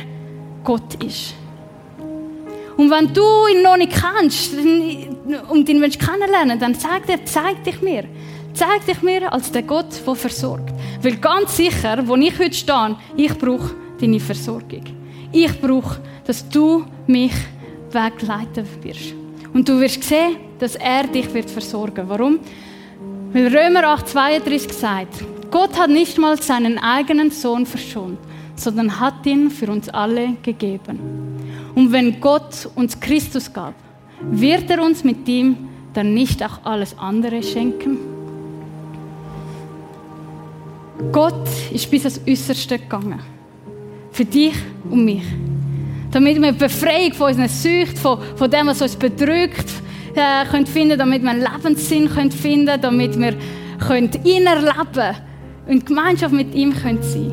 Gott 0.62 1.02
ist. 1.02 1.34
Und 2.76 2.90
wenn 2.90 3.12
du 3.12 3.22
ihn 3.52 3.62
noch 3.62 3.76
nicht 3.76 3.92
kennst 3.92 4.54
und 4.54 5.68
ihn 5.68 5.80
willst 5.80 5.98
kennenlernen 5.98 6.58
dann 6.58 6.74
sagt 6.74 7.10
er, 7.10 7.24
zeig 7.24 7.62
dich 7.64 7.82
mir. 7.82 8.04
Zeig 8.54 8.86
dich 8.86 9.02
mir 9.02 9.32
als 9.32 9.50
der 9.50 9.62
Gott, 9.62 9.86
der 10.06 10.14
versorgt. 10.14 10.72
Weil 11.02 11.16
ganz 11.16 11.56
sicher, 11.56 12.02
wo 12.06 12.16
ich 12.16 12.38
heute 12.38 12.54
stehe, 12.54 12.96
ich 13.16 13.36
brauche 13.36 13.74
deine 14.00 14.20
Versorgung. 14.20 14.84
Ich 15.32 15.60
brauche, 15.60 16.00
dass 16.24 16.48
du 16.48 16.84
mich 17.06 17.32
wegleiten 17.90 18.66
wirst. 18.82 19.21
Und 19.52 19.68
du 19.68 19.80
wirst 19.80 20.02
sehen, 20.02 20.36
dass 20.58 20.76
er 20.76 21.06
dich 21.06 21.32
wird 21.34 21.50
versorgen. 21.50 22.08
Warum? 22.08 22.38
Weil 23.32 23.48
Römer 23.48 23.84
8, 23.84 24.08
32 24.08 24.72
sagt, 24.72 25.24
Gott 25.50 25.78
hat 25.78 25.90
nicht 25.90 26.18
mal 26.18 26.40
seinen 26.40 26.78
eigenen 26.78 27.30
Sohn 27.30 27.66
verschont, 27.66 28.18
sondern 28.56 28.98
hat 28.98 29.26
ihn 29.26 29.50
für 29.50 29.70
uns 29.70 29.88
alle 29.88 30.34
gegeben. 30.42 30.98
Und 31.74 31.92
wenn 31.92 32.20
Gott 32.20 32.68
uns 32.74 32.98
Christus 32.98 33.52
gab, 33.52 33.74
wird 34.30 34.70
er 34.70 34.82
uns 34.82 35.04
mit 35.04 35.28
ihm 35.28 35.68
dann 35.92 36.14
nicht 36.14 36.42
auch 36.42 36.64
alles 36.64 36.96
andere 36.98 37.42
schenken? 37.42 37.98
Gott 41.10 41.48
ist 41.72 41.90
bis 41.90 42.04
ans 42.04 42.20
Äußerste 42.26 42.78
gegangen. 42.78 43.20
Für 44.12 44.24
dich 44.24 44.54
und 44.88 45.04
mich. 45.04 45.24
Damit 46.12 46.40
wir 46.40 46.52
Befreiung 46.52 47.12
von 47.14 47.28
unseren 47.28 47.48
Süchten, 47.48 47.96
von, 47.96 48.18
von 48.36 48.50
dem, 48.50 48.66
was 48.66 48.82
uns 48.82 48.96
bedrückt, 48.96 49.70
äh, 50.14 50.44
können 50.50 50.66
finden, 50.66 50.98
damit 50.98 51.22
wir 51.22 51.30
einen 51.30 51.40
Lebenssinn 51.42 52.08
können 52.08 52.30
finden 52.30 52.80
damit 52.80 53.18
wir 53.18 53.34
können 53.78 54.10
ihn 54.24 54.46
erleben 54.46 55.16
und 55.66 55.86
Gemeinschaft 55.86 56.34
mit 56.34 56.54
ihm 56.54 56.74
können 56.74 57.02
sein 57.02 57.32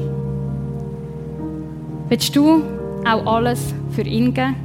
Willst 2.07 2.35
du 2.35 2.63
auch 3.05 3.25
alles 3.25 3.73
für 3.95 4.01
ihn 4.01 4.33
geben? 4.33 4.55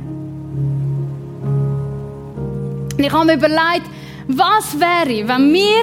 ich 2.97 3.13
habe 3.13 3.27
mir 3.27 3.35
überlegt, 3.35 3.91
was 4.29 4.79
wäre, 4.79 5.29
wenn 5.29 5.53
wir 5.53 5.83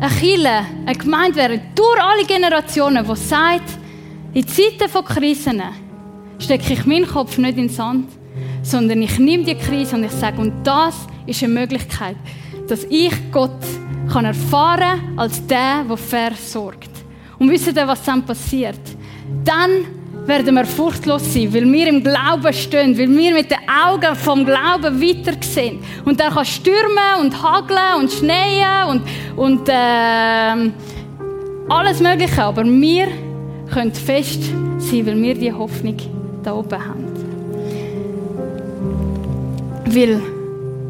eine 0.00 0.10
Kirche, 0.10 0.66
eine 0.84 0.96
Gemeinde 0.96 1.36
wären, 1.36 1.60
durch 1.74 2.02
alle 2.02 2.26
Generationen, 2.26 3.06
die 3.06 3.16
sagt, 3.16 3.78
in 4.34 4.46
Zeiten 4.46 4.88
von 4.90 5.04
Krisen 5.04 5.62
stecke 6.38 6.72
ich 6.72 6.86
meinen 6.86 7.06
Kopf 7.06 7.38
nicht 7.38 7.58
in 7.58 7.66
den 7.66 7.68
Sand, 7.68 8.08
sondern 8.62 9.02
ich 9.02 9.18
nehme 9.18 9.44
die 9.44 9.54
Krise 9.54 9.96
und 9.96 10.04
ich 10.04 10.12
sage, 10.12 10.40
und 10.40 10.64
das 10.64 10.94
ist 11.26 11.42
eine 11.42 11.52
Möglichkeit, 11.52 12.16
dass 12.68 12.84
ich 12.84 13.12
Gott 13.30 13.60
kann 14.12 14.24
erfahren 14.24 15.16
als 15.16 15.44
der, 15.46 15.84
der 15.84 15.96
versorgt. 15.96 16.90
Und 17.38 17.50
wisst 17.50 17.66
ihr, 17.66 17.86
was 17.86 18.02
dann 18.02 18.24
passiert? 18.24 18.80
Dann 19.44 19.70
werden 20.26 20.54
wir 20.54 20.64
furchtlos 20.64 21.32
sein, 21.32 21.52
weil 21.52 21.70
wir 21.70 21.86
im 21.88 22.02
Glauben 22.02 22.52
stehen, 22.52 22.98
weil 22.98 23.08
wir 23.08 23.34
mit 23.34 23.50
den 23.50 23.58
Augen 23.68 24.14
vom 24.16 24.44
Glauben 24.44 25.00
weitersehen. 25.00 25.78
Und 26.04 26.18
dann 26.18 26.32
kann 26.32 26.44
stürmen 26.44 27.20
und 27.20 27.42
hageln 27.42 28.00
und 28.00 28.10
schneien 28.10 28.88
und, 28.88 29.02
und 29.36 29.68
äh, 29.68 30.70
alles 31.68 32.00
Mögliche. 32.00 32.42
Aber 32.42 32.64
wir 32.64 33.08
können 33.72 33.92
fest 33.92 34.42
sein, 34.78 35.06
weil 35.06 35.22
wir 35.22 35.34
die 35.34 35.52
Hoffnung 35.52 35.96
da 36.46 36.54
oben 36.54 36.78
haben. 36.78 37.04
Weil 39.86 40.20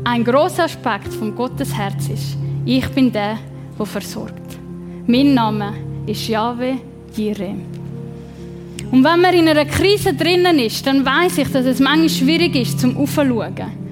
ein 0.04 0.24
großer 0.24 0.64
Aspekt 0.64 1.12
von 1.14 1.34
Gottes 1.34 1.74
Herz 1.74 2.08
ist, 2.08 2.36
ich 2.64 2.86
bin 2.90 3.10
der, 3.10 3.38
der 3.78 3.86
versorgt. 3.86 4.58
Mein 5.06 5.34
Name 5.34 5.72
ist 6.06 6.28
Yahweh 6.28 6.76
Jireh. 7.14 7.54
Und 8.90 9.02
wenn 9.02 9.20
man 9.20 9.34
in 9.34 9.48
einer 9.48 9.64
Krise 9.64 10.14
drinnen 10.14 10.58
ist, 10.58 10.86
dann 10.86 11.04
weiß 11.04 11.38
ich, 11.38 11.48
dass 11.50 11.66
es 11.66 11.80
manchmal 11.80 12.08
schwierig 12.08 12.54
ist, 12.54 12.78
zum 12.78 12.96
Aufschauen. 12.96 13.86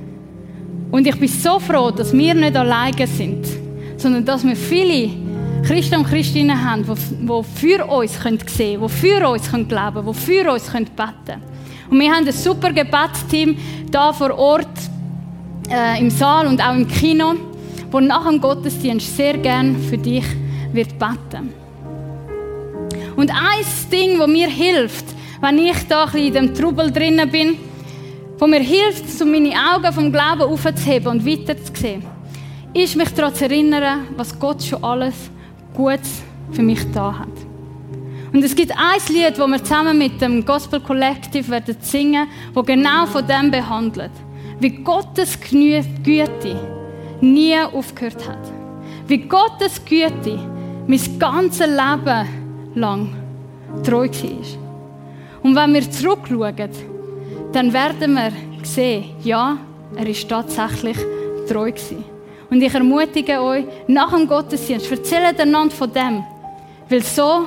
Und 0.91 1.07
ich 1.07 1.19
bin 1.19 1.29
so 1.29 1.59
froh, 1.59 1.91
dass 1.91 2.13
wir 2.13 2.35
nicht 2.35 2.57
alleine 2.57 3.07
sind, 3.07 3.47
sondern 3.97 4.25
dass 4.25 4.45
wir 4.45 4.55
viele 4.55 5.11
Christen 5.65 5.97
und 5.97 6.07
Christinnen 6.07 6.63
haben, 6.63 6.85
die 6.85 7.59
für 7.59 7.85
uns 7.87 8.13
sehen 8.23 8.39
können, 8.39 8.81
die 8.83 8.89
für 8.89 9.29
uns 9.29 9.51
glauben 9.51 9.69
können, 9.69 10.07
die 10.07 10.15
für 10.15 10.53
uns 10.53 10.71
beten 10.71 10.87
können. 10.97 11.54
Und 11.91 12.01
wir 12.01 12.11
haben 12.11 12.27
ein 12.27 12.33
super 12.33 12.73
Gebetsteam 12.73 13.57
da 13.91 14.13
vor 14.13 14.37
Ort 14.39 14.67
äh, 15.71 16.01
im 16.01 16.11
Saal 16.11 16.47
und 16.47 16.61
auch 16.61 16.75
im 16.75 16.89
Kino, 16.89 17.35
wo 17.91 18.01
nach 18.01 18.29
dem 18.29 18.41
Gottesdienst 18.41 19.17
sehr 19.17 19.39
gern 19.39 19.77
für 19.89 19.99
dich 19.99 20.25
wird 20.73 20.99
beten. 20.99 21.53
Und 23.17 23.31
ein 23.31 23.65
Ding, 23.93 24.19
das 24.19 24.29
mir 24.29 24.49
hilft, 24.49 25.05
wenn 25.41 25.59
ich 25.59 25.77
da 25.89 26.05
ein 26.05 26.19
in 26.19 26.33
dem 26.33 26.55
Trubel 26.55 26.91
drinnen 26.91 27.31
bin, 27.31 27.57
wo 28.39 28.47
mir 28.47 28.61
hilft, 28.61 29.21
um 29.23 29.31
meine 29.31 29.53
Augen 29.53 29.93
vom 29.93 30.11
Glauben 30.11 30.43
aufzuheben 30.43 31.09
und 31.09 31.27
weiterzusehen, 31.27 32.05
ist 32.73 32.97
mich 32.97 33.11
daran 33.11 33.35
zu 33.35 33.45
erinnern, 33.45 34.09
was 34.17 34.37
Gott 34.39 34.63
schon 34.63 34.83
alles 34.83 35.15
Gutes 35.75 36.23
für 36.51 36.63
mich 36.63 36.81
da 36.93 37.21
hat. 37.21 37.44
Und 38.35 38.43
es 38.43 38.57
gibt 38.57 38.73
ein 38.73 39.15
Lied, 39.15 39.39
das 39.39 39.49
wir 39.49 39.63
zusammen 39.63 39.97
mit 39.97 40.21
dem 40.21 40.45
Gospel 40.45 40.81
Collective 40.81 41.49
werden 41.49 41.77
singen, 41.81 42.27
wo 42.53 42.65
genau 42.65 43.07
von 43.07 43.25
dem 43.25 43.49
behandelt, 43.49 44.11
wie 44.59 44.71
Gottes 44.71 45.39
Güte 45.41 46.57
nie 47.21 47.57
aufgehört 47.61 48.29
hat, 48.29 48.51
wie 49.07 49.19
Gottes 49.19 49.81
Güte 49.85 50.37
mein 50.85 51.19
ganzes 51.21 51.69
Leben 51.69 52.29
lang 52.75 53.15
treu 53.85 54.09
war. 54.09 55.45
Und 55.45 55.55
wenn 55.55 55.75
wir 55.75 55.89
zurückschauen, 55.89 56.71
dann 57.53 57.73
werden 57.73 58.15
wir 58.15 58.33
sehen, 58.65 59.15
ja, 59.23 59.59
er 59.95 60.07
ist 60.09 60.29
tatsächlich 60.29 60.97
treu 61.49 61.71
gewesen. 61.71 62.05
Und 62.51 62.61
ich 62.61 62.75
ermutige 62.75 63.41
euch, 63.41 63.65
nach 63.87 64.13
dem 64.13 64.27
Gottesdienst, 64.27 64.91
erzählt 64.91 65.41
einander 65.41 65.73
von 65.73 65.93
dem. 65.93 66.25
Weil 66.89 67.03
so 67.03 67.47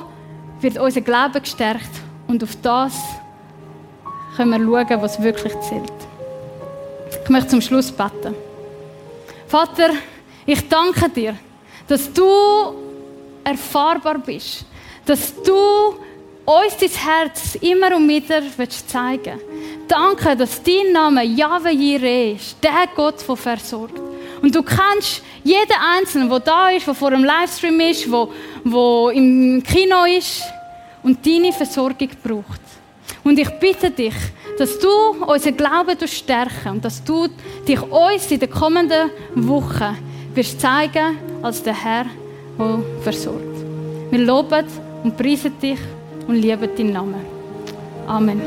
wird 0.61 0.77
unser 0.77 1.01
Glauben 1.01 1.41
gestärkt 1.41 1.89
und 2.27 2.43
auf 2.43 2.55
das 2.61 2.93
können 4.35 4.51
wir 4.51 4.59
schauen, 4.59 5.01
was 5.01 5.21
wirklich 5.21 5.53
zählt. 5.61 5.91
Ich 7.23 7.29
möchte 7.29 7.49
zum 7.49 7.61
Schluss 7.61 7.91
beten. 7.91 8.35
Vater, 9.47 9.89
ich 10.45 10.67
danke 10.67 11.09
dir, 11.09 11.35
dass 11.87 12.11
du 12.11 12.25
erfahrbar 13.43 14.19
bist, 14.19 14.65
dass 15.05 15.33
du 15.41 15.53
uns 16.45 16.77
dein 16.79 16.89
Herz 16.89 17.55
immer 17.55 17.95
und 17.95 18.07
wieder 18.07 18.41
zeigen 18.41 18.57
willst. 18.57 19.45
Danke, 19.87 20.35
dass 20.35 20.61
dein 20.63 20.91
Name 20.91 21.23
Yahweh 21.23 21.71
Jireh 21.71 22.33
ist, 22.33 22.57
der 22.63 22.87
Gott, 22.95 23.15
der 23.27 23.35
versorgt. 23.35 23.99
Und 24.41 24.53
du 24.53 24.61
kennst 24.61 25.23
jeden 25.43 25.77
Einzelnen, 25.97 26.29
der 26.29 26.39
da 26.39 26.69
ist, 26.69 26.87
der 26.87 26.93
vor 26.93 27.09
einem 27.09 27.23
Livestream 27.23 27.79
ist, 27.79 28.05
der, 28.05 28.27
der 28.71 29.11
im 29.13 29.63
Kino 29.63 30.05
ist 30.05 30.43
und 31.03 31.25
deine 31.25 31.53
Versorgung 31.53 32.09
braucht. 32.23 32.61
Und 33.23 33.39
ich 33.39 33.49
bitte 33.59 33.91
dich, 33.91 34.15
dass 34.57 34.79
du 34.79 34.89
unseren 35.25 35.57
Glauben 35.57 36.07
stärken 36.07 36.71
und 36.71 36.85
dass 36.85 37.03
du 37.03 37.27
dich 37.67 37.81
uns 37.81 38.31
in 38.31 38.39
den 38.39 38.49
kommenden 38.49 39.11
Wochen 39.35 39.97
wirst 40.33 40.59
zeigen 40.61 41.17
als 41.41 41.61
der 41.63 41.73
Herr, 41.73 42.05
der 42.57 42.83
versorgt. 43.01 43.57
Wir 44.11 44.19
loben 44.19 44.65
und 45.03 45.17
preisen 45.17 45.59
dich 45.59 45.79
und 46.27 46.35
lieben 46.35 46.69
deinen 46.75 46.93
Namen. 46.93 47.25
Amen. 48.07 48.41